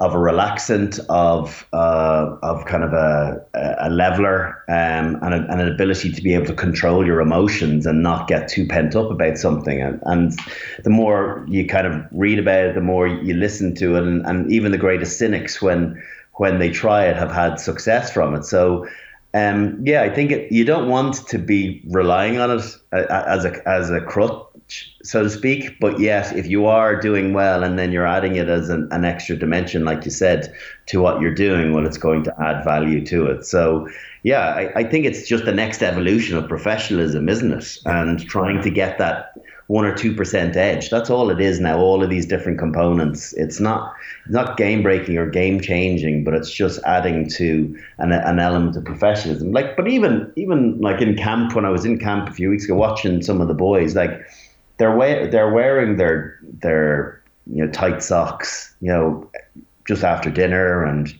[0.00, 3.44] of a relaxant, of uh, of kind of a,
[3.80, 7.84] a leveler, um, and, a, and, an ability to be able to control your emotions
[7.84, 9.82] and not get too pent up about something.
[9.82, 10.38] And, and
[10.84, 14.24] the more you kind of read about it, the more you listen to it, and,
[14.24, 16.00] and even the greatest cynics, when
[16.34, 18.44] when they try it, have had success from it.
[18.44, 18.86] So.
[19.34, 23.44] Um, yeah, I think it, you don't want to be relying on it uh, as
[23.44, 24.48] a as a crutch
[25.02, 25.78] so to speak.
[25.80, 29.04] But yet, if you are doing well and then you're adding it as an, an
[29.04, 30.54] extra dimension, like you said,
[30.86, 33.44] to what you're doing, well, it's going to add value to it.
[33.44, 33.88] So,
[34.22, 37.78] yeah, I, I think it's just the next evolution of professionalism, isn't it?
[37.86, 39.32] And trying to get that
[39.68, 40.90] one or two percent edge.
[40.90, 41.78] That's all it is now.
[41.78, 43.32] All of these different components.
[43.34, 43.94] It's not
[44.26, 48.84] not game breaking or game changing, but it's just adding to an, an element of
[48.84, 49.52] professionalism.
[49.52, 52.64] Like, but even even like in camp when I was in camp a few weeks
[52.64, 54.26] ago, watching some of the boys, like
[54.78, 59.30] they're we- they're wearing their their you know tight socks, you know,
[59.86, 61.18] just after dinner and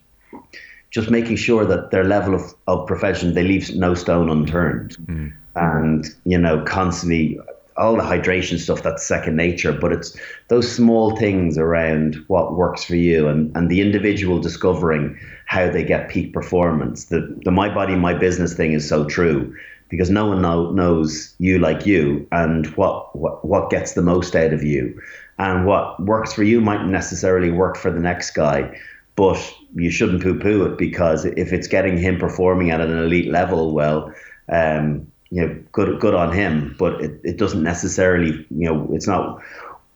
[0.90, 5.30] just making sure that their level of, of profession they leave no stone unturned mm.
[5.55, 7.38] and you know constantly
[7.79, 10.16] all the hydration stuff that's second nature but it's
[10.49, 15.18] those small things around what works for you and, and the individual discovering
[15.49, 17.07] how they get peak performance.
[17.07, 19.55] The, the my body my business thing is so true
[19.89, 24.37] because no one know, knows you like you and what, what what gets the most
[24.37, 25.01] out of you.
[25.39, 28.79] And what works for you mightn't necessarily work for the next guy
[29.16, 33.74] but you shouldn't poo-poo it because if it's getting him performing at an elite level
[33.74, 34.12] well
[34.49, 39.07] um, you know good good on him but it, it doesn't necessarily you know it's
[39.07, 39.43] not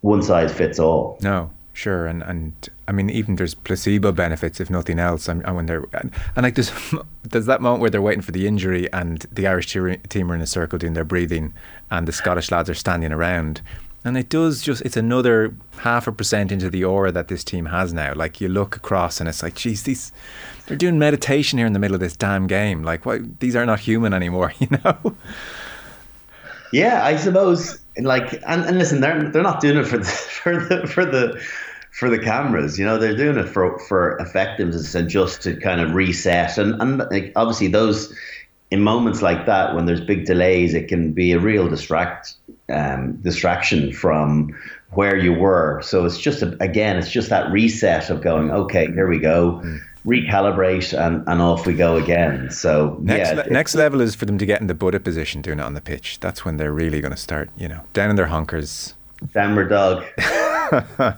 [0.01, 2.53] one size fits all no Sure, and and
[2.87, 5.27] I mean even there's placebo benefits if nothing else.
[5.27, 6.71] And, and when they're and, and, like there's
[7.23, 10.43] there's that moment where they're waiting for the injury and the Irish team are in
[10.43, 11.55] a circle doing their breathing,
[11.91, 13.63] and the Scottish lads are standing around,
[14.05, 17.67] and it does just it's another half a percent into the aura that this team
[17.67, 18.15] has now.
[18.15, 20.13] Like you look across and it's like, geez, these
[20.67, 22.83] they're doing meditation here in the middle of this damn game.
[22.83, 25.17] Like, why these are not human anymore, you know?
[26.73, 30.05] Yeah, I suppose like and, and listen, they're they're not doing it for the
[30.43, 31.41] for the for the
[31.93, 32.79] for the cameras.
[32.79, 36.59] You know, they're doing it for for effectiveness and just to kind of reset.
[36.59, 38.13] And and like, obviously those
[38.73, 42.35] in moments like that when there's big delays, it can be a real distract
[42.69, 44.55] um, distraction from
[44.91, 45.81] where you were.
[45.83, 49.61] So it's just a, again, it's just that reset of going, okay, here we go.
[49.65, 52.51] Mm recalibrate and, and off we go again.
[52.51, 55.43] So next, yeah, le- next level is for them to get in the Buddha position
[55.43, 56.19] doing it on the pitch.
[56.21, 58.95] That's when they're really going to start, you know, down in their honkers.
[59.33, 60.05] Downward dog.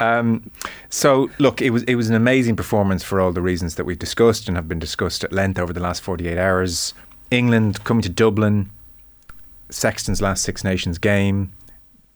[0.00, 0.50] um,
[0.88, 3.98] so look, it was it was an amazing performance for all the reasons that we've
[3.98, 6.94] discussed and have been discussed at length over the last 48 hours.
[7.32, 8.70] England coming to Dublin,
[9.70, 11.52] Sexton's last Six Nations game,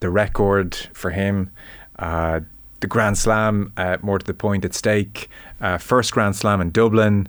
[0.00, 1.50] the record for him.
[1.98, 2.40] Uh,
[2.80, 5.28] the Grand Slam, uh, more to the point, at stake.
[5.60, 7.28] Uh, first Grand Slam in Dublin.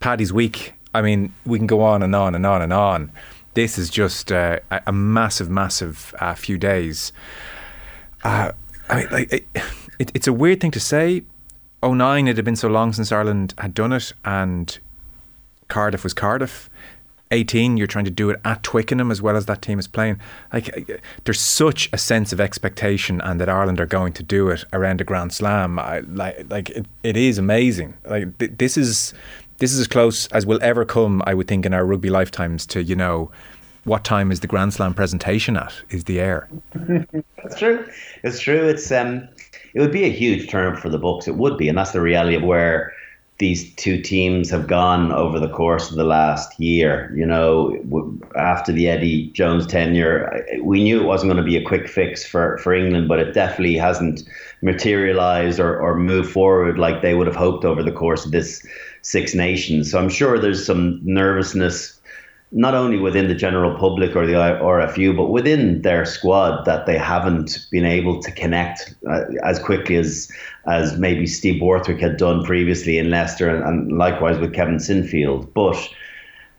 [0.00, 3.12] Paddy's week I mean, we can go on and on and on and on.
[3.54, 7.12] This is just uh, a, massive, massive uh, few days.
[8.24, 8.52] Uh,
[8.88, 9.46] I mean, like, it,
[9.98, 11.24] it, it's a weird thing to say.
[11.84, 14.78] 09, it had been so long since Ireland had done it, and
[15.68, 16.70] Cardiff was Cardiff.
[17.32, 20.20] 18, you're trying to do it at Twickenham as well as that team is playing.
[20.52, 24.64] Like, there's such a sense of expectation, and that Ireland are going to do it
[24.72, 25.78] around a Grand Slam.
[25.78, 27.94] I, like, like it, it is amazing.
[28.04, 29.14] Like, th- this is
[29.58, 32.66] this is as close as we'll ever come, I would think, in our rugby lifetimes
[32.66, 33.30] to you know
[33.84, 35.72] what time is the Grand Slam presentation at?
[35.90, 36.48] Is the air?
[37.44, 37.84] It's true.
[38.22, 38.68] It's true.
[38.68, 39.28] It's um,
[39.74, 41.26] it would be a huge term for the books.
[41.26, 42.92] It would be, and that's the reality of where
[43.38, 47.12] these two teams have gone over the course of the last year.
[47.16, 47.76] You know,
[48.36, 52.24] after the Eddie Jones tenure, we knew it wasn't going to be a quick fix
[52.24, 54.22] for, for England, but it definitely hasn't
[54.60, 58.64] materialized or, or moved forward like they would have hoped over the course of this
[59.02, 59.90] Six Nations.
[59.90, 62.00] So I'm sure there's some nervousness
[62.52, 66.98] not only within the general public or the RFU, but within their squad that they
[66.98, 70.30] haven't been able to connect uh, as quickly as
[70.66, 75.52] as maybe Steve Borthwick had done previously in Leicester, and, and likewise with Kevin Sinfield.
[75.54, 75.76] But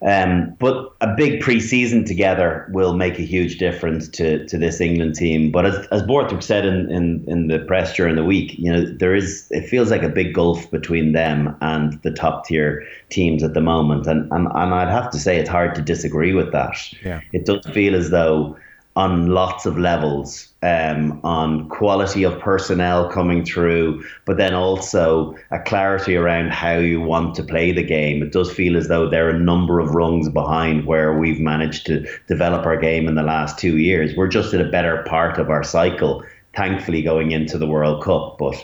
[0.06, 5.16] um, but a big pre-season together will make a huge difference to, to this England
[5.16, 5.50] team.
[5.50, 8.86] But as, as Borthwick said in, in, in the press during the week, you know,
[8.86, 13.44] there is it feels like a big gulf between them and the top tier teams
[13.44, 14.06] at the moment.
[14.06, 16.78] And, and and I'd have to say it's hard to disagree with that.
[17.04, 17.22] Yeah.
[17.32, 18.58] It does feel as though
[18.96, 25.60] on lots of levels um, on quality of personnel coming through, but then also a
[25.60, 28.22] clarity around how you want to play the game.
[28.22, 31.88] It does feel as though there are a number of rungs behind where we've managed
[31.88, 34.16] to develop our game in the last two years.
[34.16, 36.24] We're just at a better part of our cycle,
[36.56, 38.38] thankfully, going into the World Cup.
[38.38, 38.64] But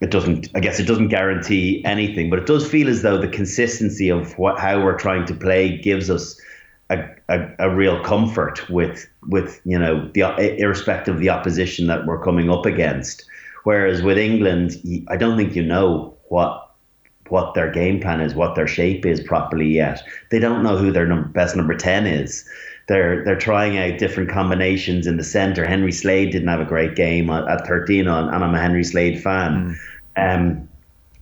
[0.00, 3.28] it doesn't i guess it doesn't guarantee anything but it does feel as though the
[3.28, 6.40] consistency of what how we're trying to play gives us
[6.92, 10.22] a, a, a, real comfort with with you know the
[10.58, 13.24] irrespective of the opposition that we're coming up against.
[13.64, 14.76] Whereas with England,
[15.08, 16.70] I don't think you know what
[17.28, 20.02] what their game plan is, what their shape is properly yet.
[20.30, 22.48] They don't know who their number, best number ten is.
[22.88, 25.64] They're they're trying out different combinations in the centre.
[25.64, 28.84] Henry Slade didn't have a great game at, at 13 on, and I'm a Henry
[28.84, 29.78] Slade fan.
[30.16, 30.36] Mm.
[30.36, 30.68] Um,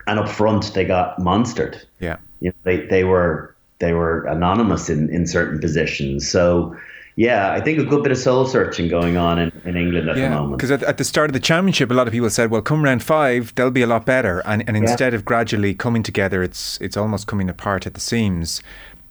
[0.07, 1.85] and up front, they got monstered.
[2.01, 6.31] Yeah, you know, they they were they were anonymous in, in certain positions.
[6.31, 6.77] So,
[7.17, 10.17] yeah, I think a good bit of soul searching going on in, in England at
[10.17, 10.59] yeah, the moment.
[10.59, 12.85] Because at, at, the start of the championship, a lot of people said, "Well, come
[12.85, 15.19] round five, they'll be a lot better." And, and instead yeah.
[15.19, 18.63] of gradually coming together, it's it's almost coming apart at the seams.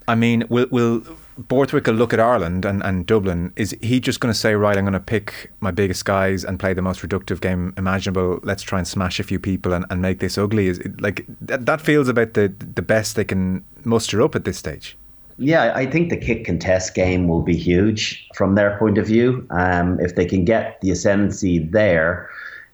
[0.08, 1.04] I mean, will will
[1.48, 3.54] Borthwick will look at Ireland and, and Dublin.
[3.56, 6.60] Is he just going to say, right, I'm going to pick my biggest guys and
[6.60, 8.40] play the most reductive game imaginable?
[8.44, 10.68] Let's try and smash a few people and, and make this ugly.
[10.68, 14.44] Is it, like that, that feels about the the best they can muster up at
[14.44, 14.98] this stage.
[15.38, 19.48] Yeah, I think the kick contest game will be huge from their point of view.
[19.52, 22.30] Um, if they can get the ascendancy there,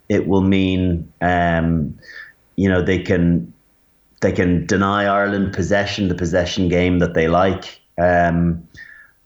[0.09, 1.95] it will mean um,
[2.55, 3.53] you know they can
[4.21, 7.79] they can deny Ireland possession, the possession game that they like.
[7.97, 8.67] Um,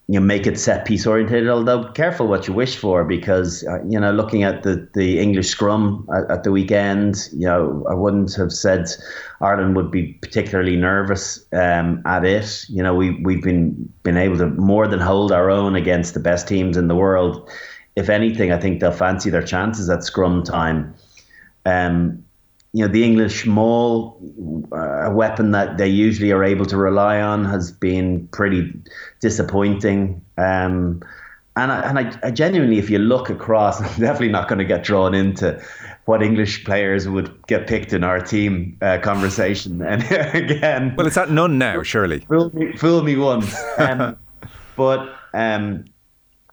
[0.10, 1.48] you know, make it set piece oriented.
[1.48, 5.50] Although careful what you wish for, because uh, you know, looking at the the English
[5.50, 8.88] scrum at, at, the weekend, you know, I wouldn't have said
[9.40, 12.66] Ireland would be particularly nervous um, at it.
[12.70, 16.20] You know, we we've been been able to more than hold our own against the
[16.20, 17.48] best teams in the world.
[17.96, 20.96] If anything, I think they'll fancy their chances at scrum time.
[21.68, 22.26] Um,
[22.74, 24.20] you know, the English maul,
[24.72, 28.72] uh, a weapon that they usually are able to rely on, has been pretty
[29.20, 30.22] disappointing.
[30.38, 31.02] Um,
[31.56, 34.66] and I, and I, I, genuinely, if you look across, I'm definitely not going to
[34.66, 35.62] get drawn into
[36.06, 39.82] what English players would get picked in our team uh, conversation.
[39.86, 40.04] And
[40.36, 42.20] again, well, it's at none now, surely.
[42.22, 43.56] Fool me, fool me once.
[43.78, 44.16] Um,
[44.76, 45.86] but um,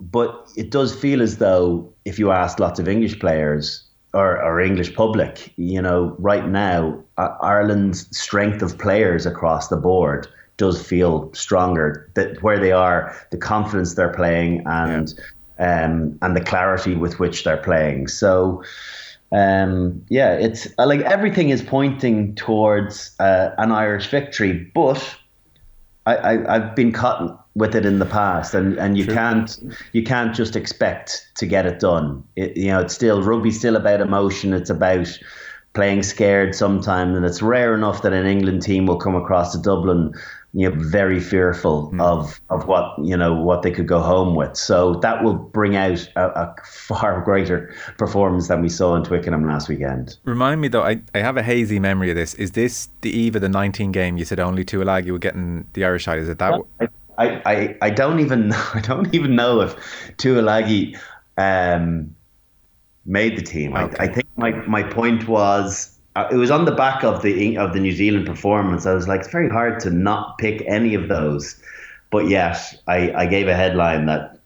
[0.01, 3.86] but it does feel as though if you ask lots of English players,
[4.17, 10.27] or, or English public, you know, right now, Ireland's strength of players across the board
[10.57, 12.11] does feel stronger.
[12.15, 15.13] That where they are, the confidence they're playing, and
[15.59, 15.85] yeah.
[15.85, 18.09] um, and the clarity with which they're playing.
[18.09, 18.63] So,
[19.33, 25.15] um, yeah, it's like everything is pointing towards uh, an Irish victory, but
[26.07, 29.15] I, I I've been caught with it in the past, and, and you True.
[29.15, 32.23] can't you can't just expect to get it done.
[32.37, 34.53] It, you know, it's still rugby's still about emotion.
[34.53, 35.19] It's about
[35.75, 39.59] playing scared sometimes, and it's rare enough that an England team will come across to
[39.59, 40.15] Dublin
[40.57, 42.01] you know, very fearful mm.
[42.01, 44.57] of of what you know what they could go home with.
[44.57, 49.47] So that will bring out a, a, far greater performance than we saw in Twickenham
[49.47, 50.17] last weekend.
[50.25, 52.33] Remind me though, I, I have a hazy memory of this.
[52.35, 54.17] Is this the eve of the 19 game?
[54.17, 56.21] You said only Tuilagi were getting the Irish side.
[56.21, 56.59] Is it that?
[56.81, 56.89] I,
[57.19, 59.77] I, I, I don't even know, I don't even know if
[60.17, 60.99] Tuilagi
[61.37, 62.17] um,
[63.05, 63.77] made the team.
[63.77, 63.95] Okay.
[64.01, 65.96] I, I think my, my point was
[66.31, 68.87] it was on the back of the of the New Zealand performance.
[68.87, 71.61] I was like, it's very hard to not pick any of those,
[72.11, 72.57] but yet
[72.87, 74.39] I, I gave a headline that,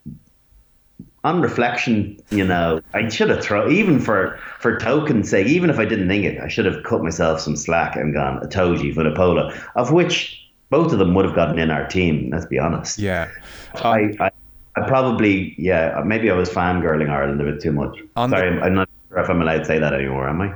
[1.23, 5.79] on reflection, you know, I should have thrown even for for token's sake, even if
[5.79, 9.53] I didn't think it, I should have cut myself some slack and gone Itoje Vunipola,
[9.77, 10.37] of which
[10.71, 12.31] both of them would have gotten in our team.
[12.33, 12.99] Let's be honest.
[12.99, 13.29] Yeah,
[13.75, 14.31] um, I, I,
[14.77, 17.99] I probably yeah maybe I was fangirling Ireland a bit too much.
[18.17, 20.29] Sorry, the- I'm not sure if I'm allowed to say that anymore.
[20.29, 20.55] Am I?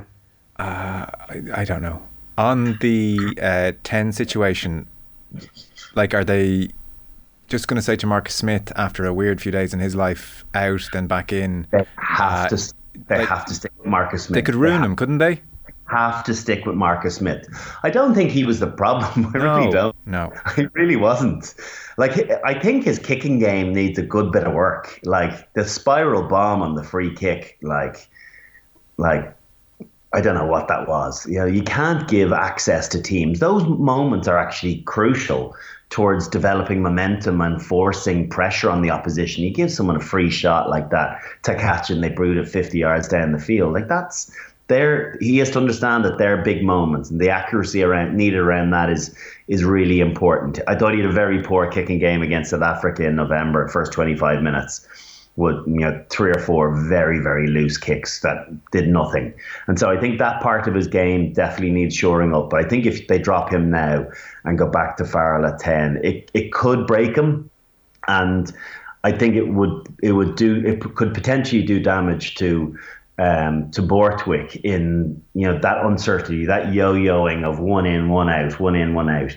[0.57, 2.01] Uh, I, I, don't know.
[2.37, 4.87] On the uh, 10 situation,
[5.95, 6.69] like, are they
[7.47, 10.45] just going to say to Marcus Smith after a weird few days in his life
[10.53, 11.67] out, then back in?
[11.71, 12.73] They have, uh, to,
[13.07, 14.35] they like, have to stick with Marcus Smith.
[14.35, 15.41] They could ruin they him, couldn't they?
[15.87, 17.45] Have to stick with Marcus Smith.
[17.83, 19.31] I don't think he was the problem.
[19.35, 19.95] I no, really don't.
[20.07, 21.53] No, he really wasn't.
[21.97, 24.99] Like I think his kicking game needs a good bit of work.
[25.03, 28.09] Like the spiral bomb on the free kick, like,
[28.97, 29.35] like
[30.15, 31.25] I don't know what that was.
[31.27, 33.39] You know, you can't give access to teams.
[33.39, 35.53] Those moments are actually crucial
[35.89, 39.43] towards developing momentum and forcing pressure on the opposition.
[39.43, 42.77] You give someone a free shot like that to catch and they brood it 50
[42.77, 43.73] yards down the field.
[43.73, 44.31] Like that's
[44.67, 48.71] there he has to understand that they're big moments and the accuracy around needed around
[48.71, 49.13] that is
[49.47, 50.59] is really important.
[50.67, 53.91] I thought he had a very poor kicking game against South Africa in November, first
[53.91, 54.87] 25 minutes
[55.37, 59.33] would you know three or four very very loose kicks that did nothing.
[59.67, 62.49] And so i think that part of his game definitely needs shoring up.
[62.49, 64.07] But i think if they drop him now
[64.43, 67.49] and go back to farrell at 10 it, it could break him.
[68.07, 68.51] And
[69.03, 72.77] i think it would it would do it could potentially do damage to
[73.17, 78.59] um, to Borthwick in you know that uncertainty, that yo-yoing of one in, one out,
[78.59, 79.33] one in, one out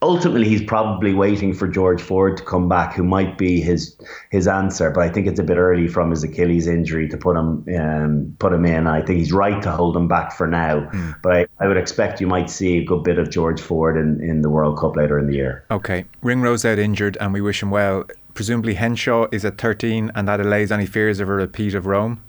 [0.00, 3.96] ultimately he's probably waiting for George Ford to come back, who might be his
[4.30, 4.90] his answer.
[4.90, 8.36] But I think it's a bit early from his Achilles injury to put him um,
[8.38, 8.86] put him in.
[8.86, 10.80] I think he's right to hold him back for now.
[10.80, 11.16] Mm.
[11.22, 14.20] But I, I, would expect you might see a good bit of George Ford in,
[14.22, 15.64] in the World Cup later in the year.
[15.70, 18.04] Okay, Ringrose out injured, and we wish him well.
[18.34, 22.22] Presumably Henshaw is at 13, and that allays any fears of a repeat of Rome.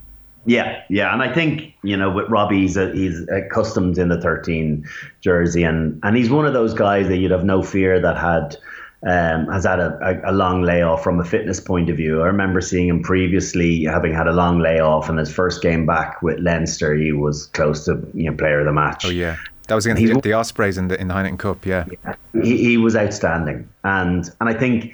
[0.46, 4.22] Yeah, yeah, and I think you know with Robbie, he's a, he's accustomed in the
[4.22, 4.88] 13
[5.22, 8.58] jersey, and and he's one of those guys that you'd have no fear that had.
[9.02, 12.22] Um, has had a, a, a, long layoff from a fitness point of view.
[12.22, 16.22] I remember seeing him previously having had a long layoff, and his first game back
[16.22, 19.06] with Leinster, he was close to you know player of the match.
[19.06, 19.38] Oh yeah,
[19.70, 21.66] that was against the, the, Ospreys in the in the Heineken Cup.
[21.66, 22.16] Yeah, yeah.
[22.42, 24.94] He, he was outstanding, and and I think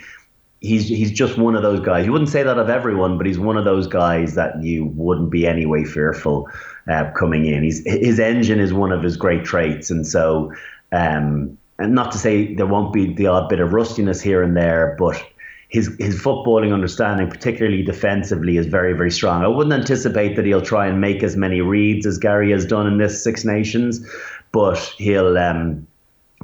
[0.66, 2.06] he's he's just one of those guys.
[2.06, 5.30] You wouldn't say that of everyone, but he's one of those guys that you wouldn't
[5.30, 6.50] be anyway fearful
[6.90, 7.64] uh, coming in.
[7.64, 10.52] He's his engine is one of his great traits, and so
[10.92, 14.58] um, and not to say there won't be the odd bit of rustiness here and
[14.58, 15.24] there, but
[15.70, 19.44] his his footballing understanding, particularly defensively, is very very strong.
[19.44, 22.88] I wouldn't anticipate that he'll try and make as many reads as Gary has done
[22.88, 24.06] in this Six Nations,
[24.52, 25.38] but he'll.
[25.38, 25.88] Um,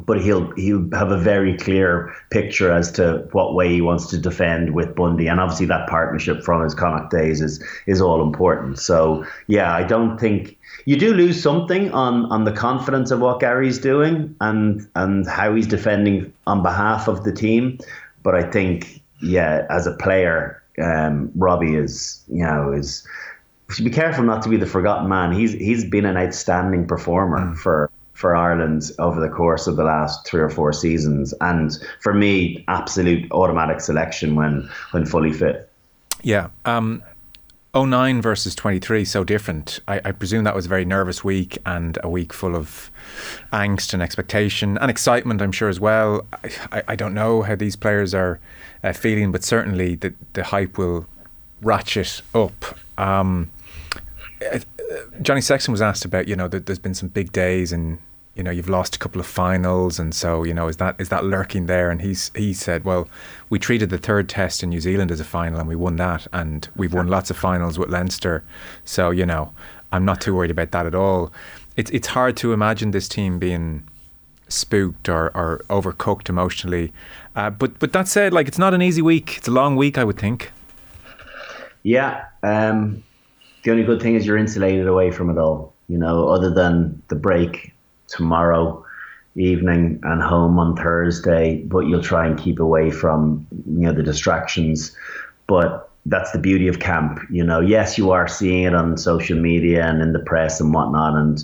[0.06, 4.18] but he'll he'll have a very clear picture as to what way he wants to
[4.18, 8.80] defend with Bundee, and obviously that partnership from his Connacht days is is all important.
[8.80, 13.40] So yeah, I don't think you do lose something on on the confidence of what
[13.40, 17.80] Gary's doing and and how he's defending on behalf of the team,
[18.24, 23.08] but I think yeah, as a player, um, Robbie is you know is.
[23.82, 25.32] Be careful not to be the forgotten man.
[25.32, 27.58] He's he's been an outstanding performer mm.
[27.58, 27.90] for
[28.22, 31.34] for Ireland over the course of the last three or four seasons.
[31.42, 35.70] And for me, absolute automatic selection when when fully fit.
[36.24, 36.50] Yeah.
[36.66, 37.04] Um,
[37.74, 39.80] 09 versus 23, so different.
[39.88, 42.92] I, I, presume that was a very nervous week and a week full of
[43.54, 46.26] angst and expectation and excitement, I'm sure, as well.
[46.74, 48.42] I, I don't know how these players are
[48.84, 51.08] uh, feeling, but certainly the, the hype will
[51.62, 52.78] ratchet up.
[52.98, 53.50] Um,
[54.46, 54.60] uh,
[55.22, 58.00] Johnny Sexton was asked about, you know, that there's been some big days and
[58.36, 61.10] you know you've lost a couple of finals and so you know is that is
[61.10, 61.92] that lurking there?
[61.92, 63.10] And he's he said well
[63.50, 66.28] we treated the third test in New Zealand as a final and we won that
[66.32, 68.44] and we've won lots of finals with Leinster.
[68.86, 69.54] So you know
[69.92, 71.32] I'm not too worried about that at all.
[71.76, 73.84] It's it's hard to imagine this team being
[74.48, 76.94] spooked or, or overcooked emotionally.
[77.36, 79.38] Uh, but but that said like it's not an easy week.
[79.38, 80.52] It's a long week I would think.
[81.84, 83.04] Yeah um
[83.64, 85.74] the only good thing is you're insulated away from it all.
[85.90, 87.74] You know, other than the break
[88.12, 88.86] tomorrow
[89.36, 94.04] evening and home on Thursday, but you'll try and keep away from you know the
[94.04, 94.96] distractions.
[95.48, 97.20] But that's the beauty of camp.
[97.30, 100.74] You know, yes, you are seeing it on social media and in the press and
[100.74, 101.44] whatnot, and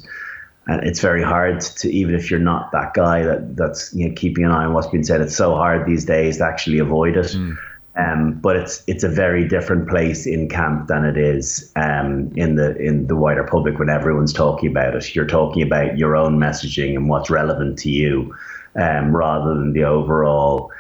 [0.68, 4.16] and it's very hard to even if you're not that guy that that's you know
[4.16, 5.22] keeping an eye on what's being said.
[5.22, 7.28] It's so hard these days to actually avoid it.
[7.28, 7.58] Mm.
[7.98, 12.56] Um, but it's it's a very different place in camp than it is um, in
[12.56, 15.16] the in the wider public when everyone's talking about it.
[15.16, 18.36] You're talking about your own messaging and what's relevant to you,
[18.76, 20.72] um, rather than the overall.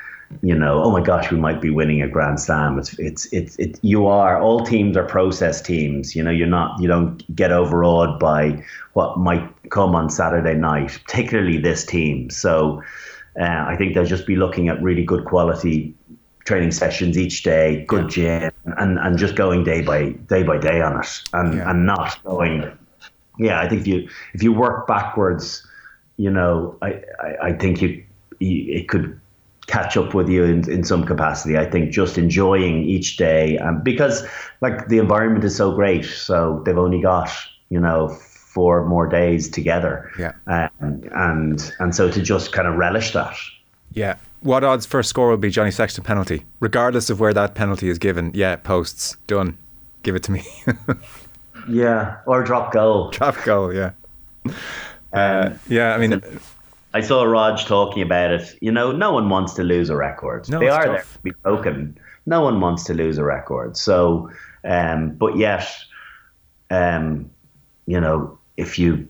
[0.44, 2.78] You know, oh my gosh, we might be winning a Grand Slam.
[2.78, 3.80] It's it's it's it.
[3.82, 6.16] You are all teams are process teams.
[6.16, 6.80] You know, you're not.
[6.80, 8.64] You don't get overawed by
[8.94, 12.30] what might come on Saturday night, particularly this team.
[12.30, 12.84] So.
[13.40, 15.94] Uh, I think they'll just be looking at really good quality
[16.48, 20.82] training sessions each day, good gym, and, and just going day by day by day
[20.82, 21.70] on it, and yeah.
[21.70, 22.72] and not going.
[23.38, 25.68] Yeah, I think if you if you work backwards,
[26.16, 28.02] you know, I I, I think you,
[28.40, 29.20] you, it could
[29.68, 31.58] catch up with you in, in some capacity.
[31.58, 34.26] I think just enjoying each day, um, because
[34.62, 37.30] like the environment is so great, so they've only got
[37.70, 42.76] you know four more days together, yeah, um, and and so to just kind of
[42.76, 43.36] relish that.
[43.94, 47.90] Yeah, what odds first score will be Johnny Sexton penalty, regardless of where that penalty
[47.90, 48.32] is given?
[48.34, 49.58] Yeah, posts done.
[50.04, 50.44] Give it to me.
[51.70, 53.10] yeah, or drop goal.
[53.12, 53.74] Drop goal.
[53.74, 53.92] Yeah.
[55.14, 56.22] Uh, yeah, I mean.
[56.94, 58.58] I saw Rog talking about it.
[58.62, 60.50] You know, no one wants to lose a record.
[60.50, 60.96] No, they are tough.
[60.96, 61.98] there to be broken.
[62.26, 63.78] No one wants to lose a record.
[63.78, 64.32] So,
[64.64, 65.68] um, but yet,
[66.70, 67.30] um,
[67.86, 69.08] you know, if you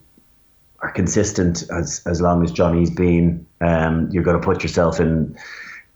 [0.80, 5.38] are consistent as as long as Johnny's been, um, you're going to put yourself in,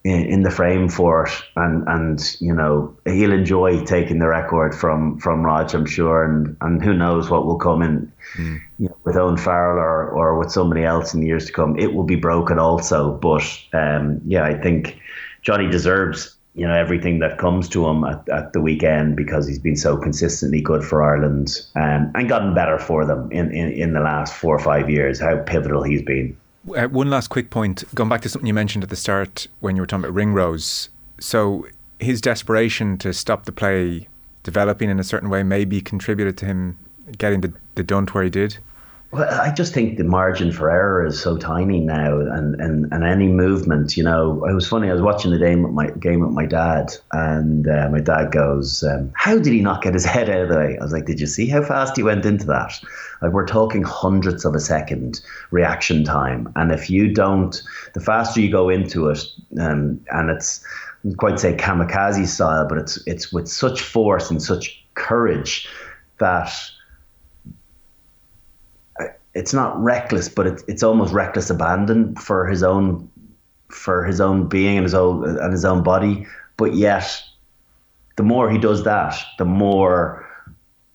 [0.03, 4.73] in, in the frame for it, and and you know he'll enjoy taking the record
[4.73, 8.59] from from Rog, I'm sure, and and who knows what will come in mm.
[8.79, 11.77] you know, with Owen Farrell or or with somebody else in the years to come.
[11.77, 13.43] It will be broken also, but
[13.73, 14.99] um, yeah, I think
[15.41, 19.59] Johnny deserves you know everything that comes to him at, at the weekend because he's
[19.59, 23.93] been so consistently good for Ireland um, and gotten better for them in, in, in
[23.93, 25.19] the last four or five years.
[25.19, 26.35] How pivotal he's been.
[26.69, 29.75] Uh, one last quick point, going back to something you mentioned at the start when
[29.75, 30.89] you were talking about Ringrose.
[31.19, 31.65] So
[31.99, 34.07] his desperation to stop the play
[34.43, 36.77] developing in a certain way maybe contributed to him
[37.17, 38.57] getting the, the dunt where he did.
[39.11, 43.03] Well, I just think the margin for error is so tiny now, and, and, and
[43.03, 44.89] any movement, you know, it was funny.
[44.89, 48.31] I was watching the game with my game with my dad, and uh, my dad
[48.31, 50.93] goes, um, "How did he not get his head out of the way?" I was
[50.93, 52.71] like, "Did you see how fast he went into that?
[53.21, 55.19] Like we're talking hundredths of a second
[55.51, 57.61] reaction time, and if you don't,
[57.93, 59.25] the faster you go into it,
[59.59, 60.63] um, and it's
[61.17, 65.67] quite say kamikaze style, but it's it's with such force and such courage
[66.19, 66.53] that."
[69.33, 73.09] It's not reckless, but it's it's almost reckless abandon for his own
[73.69, 76.25] for his own being and his own and his own body.
[76.57, 77.21] But yet,
[78.17, 80.27] the more he does that, the more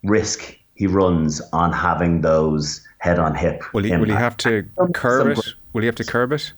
[0.05, 3.63] risk he runs on having those head on hip.
[3.73, 5.55] Will he, will he have to curb it?
[5.73, 6.53] Will he have to curb it?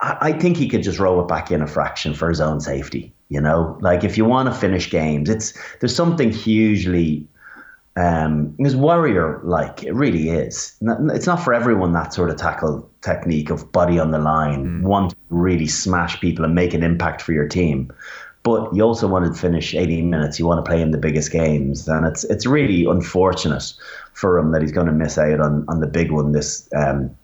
[0.00, 2.60] I, I think he could just roll it back in a fraction for his own
[2.60, 3.12] safety.
[3.28, 7.26] You know, like if you want to finish games, it's there's something hugely
[7.96, 9.84] um, is warrior like.
[9.84, 10.76] It really is.
[10.82, 14.82] It's not for everyone that sort of tackle technique of body on the line, mm.
[14.82, 17.92] want to really smash people and make an impact for your team.
[18.42, 20.38] But you also want to finish 18 minutes.
[20.38, 23.72] You want to play in the biggest games, and it's it's really unfortunate
[24.12, 27.16] for him that he's going to miss out on on the big one this um,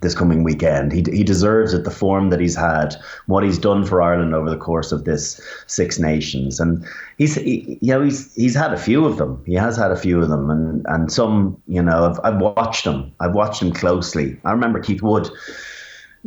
[0.00, 0.92] this coming weekend.
[0.92, 2.94] He, he deserves it, the form that he's had,
[3.26, 6.84] what he's done for Ireland over the course of this Six Nations, and
[7.18, 9.42] he's he, you know he's he's had a few of them.
[9.46, 12.86] He has had a few of them, and and some you know I've I've watched
[12.86, 13.12] him.
[13.20, 14.38] I've watched him closely.
[14.44, 15.28] I remember Keith Wood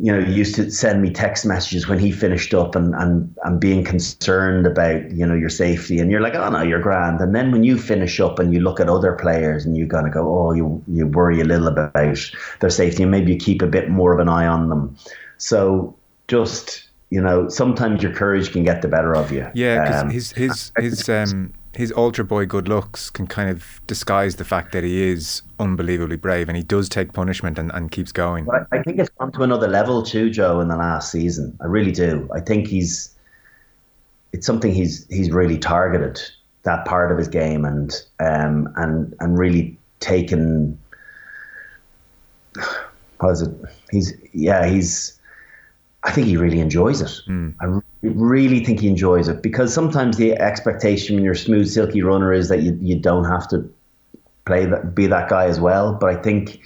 [0.00, 3.34] you know, he used to send me text messages when he finished up and, and,
[3.42, 5.98] and being concerned about, you know, your safety.
[5.98, 7.20] And you're like, oh, no, you're grand.
[7.20, 10.06] And then when you finish up and you look at other players and you kind
[10.06, 13.60] of go, oh, you, you worry a little about their safety and maybe you keep
[13.60, 14.96] a bit more of an eye on them.
[15.38, 15.96] So
[16.28, 19.50] just, you know, sometimes your courage can get the better of you.
[19.54, 23.80] Yeah, because um, his, his, his, um, his ultra boy good looks can kind of
[23.86, 27.92] disguise the fact that he is unbelievably brave and he does take punishment and, and
[27.92, 28.46] keeps going.
[28.46, 31.56] But I think it's gone to another level too, Joe, in the last season.
[31.60, 32.28] I really do.
[32.34, 33.14] I think he's
[34.32, 36.20] it's something he's he's really targeted
[36.64, 40.76] that part of his game and um and and really taken
[43.20, 43.54] what is it?
[43.92, 45.16] He's yeah, he's
[46.02, 47.20] I think he really enjoys it.
[47.28, 47.54] Mm.
[47.60, 47.66] I
[48.02, 52.32] really think he enjoys it because sometimes the expectation when you're a smooth, silky runner
[52.32, 53.68] is that you, you don't have to
[54.46, 55.94] play that, be that guy as well.
[55.94, 56.60] But I think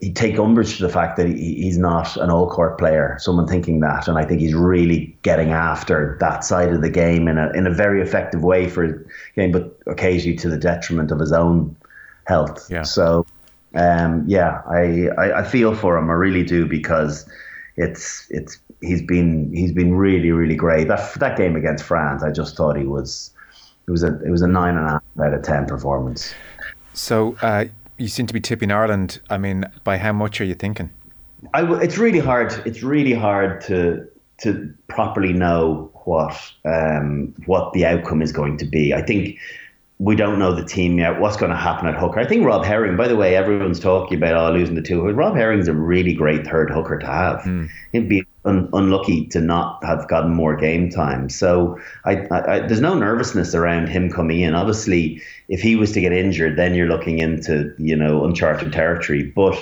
[0.00, 3.16] he'd take umbrage to the fact that he, he's not an all court player.
[3.20, 7.28] Someone thinking that, and I think he's really getting after that side of the game
[7.28, 8.94] in a in a very effective way for his
[9.36, 11.76] game, but occasionally to the detriment of his own
[12.24, 12.68] health.
[12.70, 12.82] Yeah.
[12.82, 13.26] So,
[13.74, 16.08] um, yeah, I, I I feel for him.
[16.08, 17.28] I really do because
[17.76, 20.88] it's it's he's been he's been really really great.
[20.88, 23.32] That that game against France, I just thought he was.
[23.86, 26.34] It was a it was a nine and a half out of ten performance.
[26.92, 27.66] So uh,
[27.96, 29.20] you seem to be tipping Ireland.
[29.30, 30.90] I mean, by how much are you thinking?
[31.54, 32.52] I w- it's really hard.
[32.66, 34.06] It's really hard to
[34.38, 38.92] to properly know what um, what the outcome is going to be.
[38.94, 39.38] I think
[40.00, 41.20] we don't know the team yet.
[41.20, 42.20] What's going to happen at hooker?
[42.20, 42.96] I think Rob Herring.
[42.96, 45.02] By the way, everyone's talking about oh losing the two.
[45.02, 47.44] Rob Herring's a really great third hooker to have.
[47.92, 51.28] He'd be un- unlucky to not have gotten more game time.
[51.28, 54.54] So I, I, I, there's no nervousness around him coming in.
[54.54, 59.24] Obviously, if he was to get injured, then you're looking into you know uncharted territory.
[59.24, 59.58] But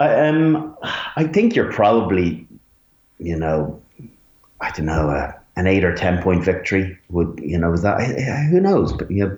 [0.00, 2.48] I, um, I think you're probably,
[3.18, 3.80] you know,
[4.60, 8.00] I don't know, uh, an eight or ten point victory would, you know, is that
[8.50, 8.94] who knows?
[8.94, 9.36] But you know,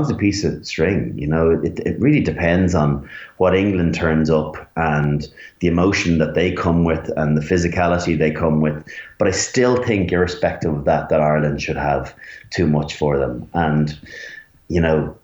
[0.00, 4.30] as a piece of string, you know, it it really depends on what England turns
[4.30, 5.26] up and
[5.58, 8.80] the emotion that they come with and the physicality they come with.
[9.18, 12.14] But I still think, irrespective of that, that Ireland should have
[12.50, 13.98] too much for them, and
[14.68, 15.16] you know,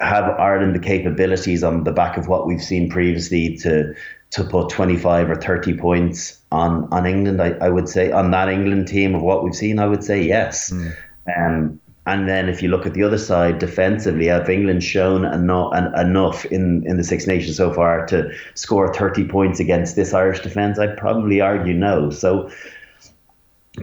[0.00, 3.94] have Ireland the capabilities on the back of what we've seen previously to
[4.34, 8.48] to put 25 or 30 points on on England I, I would say on that
[8.48, 10.72] England team of what we've seen I would say yes.
[11.36, 15.72] Um, and then if you look at the other side defensively have England shown enough,
[15.96, 20.40] enough in, in the Six Nations so far to score 30 points against this Irish
[20.40, 20.78] defence?
[20.78, 22.10] I'd probably argue no.
[22.10, 22.50] So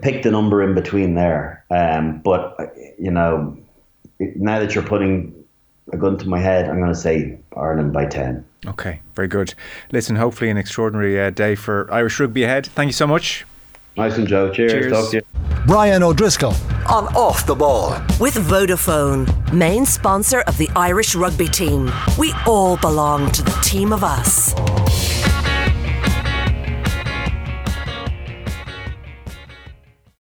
[0.04, 1.66] pick the number in between there.
[1.72, 3.58] Um, but you know
[4.20, 5.34] now that you're putting
[5.92, 8.46] a gun to my head, I'm going to say Ireland by 10.
[8.68, 9.54] Okay, very good.
[9.92, 12.66] Listen, hopefully an extraordinary uh, day for Irish rugby ahead.
[12.68, 13.46] Thank you so much.
[13.98, 14.52] Nice and Joe.
[14.52, 14.72] Cheers.
[14.72, 14.94] Cheers.
[14.94, 15.22] Talk to you.
[15.68, 16.54] Brian O'Driscoll.
[16.90, 17.92] On Off the Ball.
[18.20, 21.92] With Vodafone, main sponsor of the Irish rugby team.
[22.18, 24.54] We all belong to the team of us.